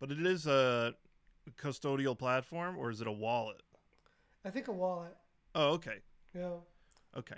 But 0.00 0.10
it 0.12 0.24
is 0.24 0.46
a 0.46 0.94
custodial 1.60 2.16
platform 2.18 2.76
or 2.78 2.90
is 2.90 3.00
it 3.00 3.06
a 3.06 3.12
wallet? 3.12 3.62
I 4.44 4.50
think 4.50 4.68
a 4.68 4.72
wallet. 4.72 5.16
Oh, 5.54 5.70
okay. 5.72 5.98
Yeah. 6.34 6.50
Okay. 7.16 7.36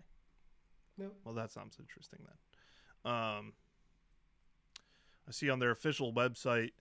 No. 0.98 1.10
Well, 1.24 1.34
that 1.34 1.50
sounds 1.50 1.76
interesting 1.78 2.20
then. 2.24 3.12
Um, 3.12 3.52
I 5.28 5.32
see 5.32 5.48
on 5.48 5.58
their 5.58 5.70
official 5.70 6.12
website 6.12 6.72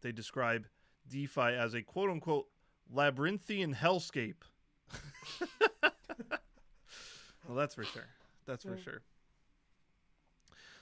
they 0.00 0.10
describe 0.10 0.66
DeFi 1.08 1.40
as 1.56 1.74
a 1.74 1.82
quote 1.82 2.10
unquote 2.10 2.46
labyrinthian 2.92 3.74
hellscape. 3.74 4.42
well, 5.82 7.56
that's 7.56 7.74
for 7.74 7.84
sure. 7.84 8.06
That's 8.46 8.64
for 8.64 8.76
Yeah. 8.76 8.82
sure. 8.82 9.02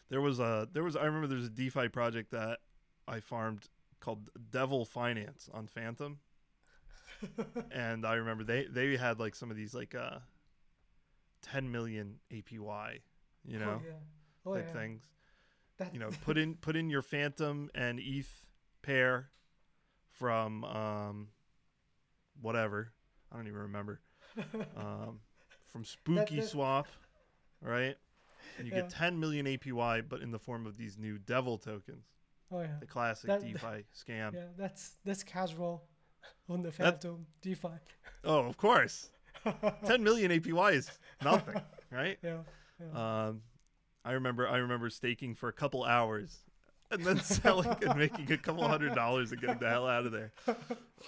There 0.09 0.21
was 0.21 0.41
a 0.41 0.69
there 0.73 0.83
was 0.83 0.97
I 0.97 1.05
remember 1.05 1.27
there's 1.27 1.47
a 1.47 1.51
DeFi 1.51 1.89
project 1.89 2.31
that 2.33 2.61
I 3.07 3.21
farmed 3.21 3.69
called 4.01 4.31
Devil 4.51 4.85
Finance 4.85 5.49
on 5.53 5.67
Fantom. 5.67 6.19
and 7.71 8.07
I 8.07 8.15
remember 8.15 8.45
they 8.45 8.65
they 8.65 8.97
had 8.97 9.19
like 9.21 9.35
some 9.35 9.51
of 9.51 9.57
these 9.57 9.75
like 9.75 9.95
uh 9.95 10.19
10 11.43 11.71
million 11.71 12.17
APY, 12.33 13.01
you 13.45 13.59
know, 13.59 13.81
Oh 13.83 13.87
yeah. 13.87 13.93
Oh 14.47 14.55
type 14.55 14.67
yeah. 14.67 14.81
things. 14.81 15.03
That, 15.79 15.93
You 15.95 16.01
know, 16.01 16.11
put 16.25 16.39
in 16.39 16.55
put 16.55 16.77
in 16.77 16.89
your 16.91 17.03
Fantom 17.03 17.71
and 17.75 18.01
ETH 18.01 18.45
pair 18.83 19.31
from 20.13 20.65
um 20.65 21.29
whatever. 22.41 22.93
I 23.33 23.37
don't 23.37 23.47
even 23.47 23.61
remember. 23.61 24.01
Um 24.77 25.21
from 25.67 25.85
Spooky 25.85 26.37
that- 26.41 26.49
Swap, 26.49 26.87
right? 27.63 27.97
And 28.59 28.67
you 28.67 28.75
Yeah. 28.75 28.83
get 28.83 28.91
10 28.91 29.21
million 29.21 29.47
APY 29.47 30.03
but 30.09 30.21
in 30.21 30.31
the 30.31 30.39
form 30.39 30.67
of 30.67 30.77
these 30.77 30.97
new 30.99 31.19
devil 31.19 31.59
tokens. 31.59 32.07
Oh 32.53 32.61
yeah. 32.61 32.77
The 32.81 32.87
classic 32.87 33.29
That- 33.29 33.43
DeFi 33.43 33.85
scam. 33.97 34.35
Yeah, 34.35 34.45
that's 34.57 34.97
that's 35.05 35.23
casual 35.23 35.85
on 36.49 36.63
the 36.63 36.71
That- 36.71 37.03
Fantom 37.03 37.27
DeFi. 37.43 37.69
Oh, 38.25 38.41
of 38.41 38.57
course. 38.57 39.11
10 39.87 40.03
million 40.03 40.31
APY 40.31 40.75
is 40.75 40.91
nothing, 41.25 41.61
right? 41.91 42.19
yeah, 42.23 42.39
yeah. 42.79 43.27
Um, 43.29 43.41
I 44.05 44.13
remember 44.13 44.47
I 44.49 44.59
remember 44.59 44.91
staking 44.91 45.35
for 45.35 45.49
a 45.49 45.53
couple 45.53 45.85
hours 45.85 46.41
and 46.91 47.03
then 47.05 47.19
selling 47.21 47.75
and 47.87 47.99
making 47.99 48.31
a 48.33 48.37
couple 48.37 48.67
hundred 48.69 48.95
dollars 48.95 49.33
and 49.33 49.41
getting 49.41 49.59
the 49.59 49.69
hell 49.69 49.87
out 49.87 50.05
of 50.05 50.13
there. 50.13 50.33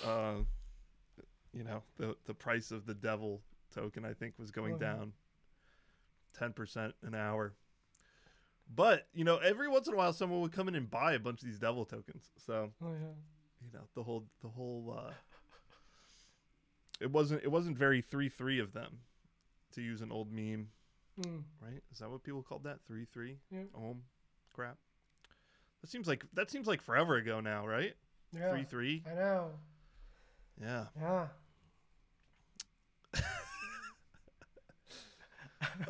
Um, 0.06 0.46
you 1.52 1.64
know, 1.64 1.82
the 1.98 2.16
the 2.26 2.32
price 2.34 2.70
of 2.70 2.86
the 2.86 2.94
devil 2.94 3.42
token 3.74 4.04
I 4.06 4.14
think 4.14 4.38
was 4.38 4.50
going 4.50 4.74
Oh, 4.74 4.78
yeah. 4.80 4.92
down 4.94 5.12
10% 6.40 6.92
an 7.02 7.14
hour. 7.14 7.52
But, 8.74 9.06
you 9.12 9.24
know, 9.24 9.36
every 9.38 9.68
once 9.68 9.86
in 9.88 9.94
a 9.94 9.96
while 9.96 10.12
someone 10.12 10.40
would 10.40 10.52
come 10.52 10.68
in 10.68 10.74
and 10.74 10.90
buy 10.90 11.12
a 11.12 11.18
bunch 11.18 11.40
of 11.42 11.46
these 11.46 11.58
devil 11.58 11.84
tokens. 11.84 12.30
So, 12.38 12.70
oh 12.82 12.88
yeah. 12.92 13.14
you 13.64 13.72
know, 13.72 13.84
the 13.94 14.02
whole 14.02 14.24
the 14.40 14.48
whole 14.48 14.96
uh 14.98 15.12
it 17.00 17.10
wasn't 17.10 17.42
it 17.42 17.50
wasn't 17.50 17.76
very 17.76 18.02
3-3 18.02 18.60
of 18.62 18.72
them 18.72 18.98
to 19.74 19.82
use 19.82 20.00
an 20.00 20.10
old 20.12 20.32
meme 20.32 20.68
Mm, 21.20 21.42
right? 21.60 21.82
Is 21.92 21.98
that 21.98 22.10
what 22.10 22.22
people 22.22 22.42
called 22.42 22.64
that? 22.64 22.78
Three 22.86 23.04
three 23.04 23.36
Yeah. 23.50 23.64
ohm 23.74 24.02
crap. 24.54 24.78
That 25.82 25.90
seems 25.90 26.08
like 26.08 26.24
that 26.32 26.50
seems 26.50 26.66
like 26.66 26.80
forever 26.80 27.16
ago 27.16 27.40
now, 27.40 27.66
right? 27.66 27.94
yeah. 28.34 28.50
Three 28.50 28.64
three. 28.64 29.02
I 29.10 29.14
know. 29.14 29.50
Yeah. 30.58 30.86
Yeah. 30.98 31.26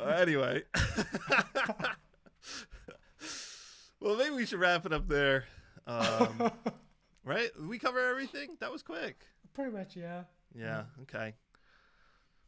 Anyway. 0.05 0.63
well, 4.03 4.17
maybe 4.17 4.35
we 4.35 4.45
should 4.45 4.59
wrap 4.59 4.85
it 4.85 4.91
up 4.91 5.07
there. 5.07 5.45
Um, 5.87 6.51
right? 7.23 7.49
We 7.59 7.79
cover 7.79 7.99
everything? 7.99 8.57
That 8.59 8.71
was 8.71 8.83
quick. 8.83 9.25
Pretty 9.53 9.71
much, 9.71 9.95
yeah. 9.95 10.23
Yeah. 10.53 10.83
Okay. 11.03 11.33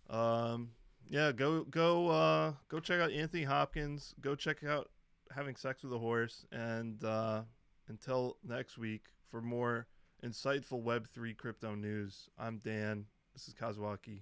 Um. 0.10 0.72
Yeah. 1.10 1.32
Go. 1.32 1.64
Go. 1.64 2.10
Uh. 2.10 2.54
Go 2.68 2.80
check 2.80 3.00
out 3.00 3.12
Anthony 3.12 3.44
Hopkins. 3.44 4.14
Go 4.20 4.36
check 4.36 4.64
out 4.64 4.90
having 5.34 5.56
sex 5.56 5.82
with 5.82 5.94
a 5.94 5.98
horse. 5.98 6.46
And 6.52 7.04
uh, 7.04 7.44
until 7.88 8.38
next 8.46 8.78
week 8.78 9.06
for 9.24 9.42
more 9.42 9.88
insightful 10.24 10.82
Web 10.82 11.08
three 11.08 11.34
crypto 11.34 11.74
news. 11.74 12.30
I'm 12.38 12.58
Dan. 12.58 13.06
This 13.34 13.48
is 13.48 13.54
Kazuaki. 13.54 14.20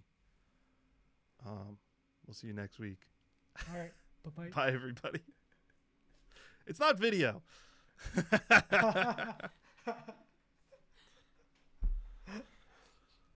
Um. 1.46 1.78
We'll 2.28 2.36
see 2.36 2.48
you 2.48 2.54
next 2.54 2.80
week. 2.80 3.00
All 3.70 3.80
right. 3.80 3.92
Bye 4.38 4.50
Bye, 4.56 4.72
everybody. 4.72 5.20
It's 6.66 6.80
not 6.80 7.00
video. 7.00 7.42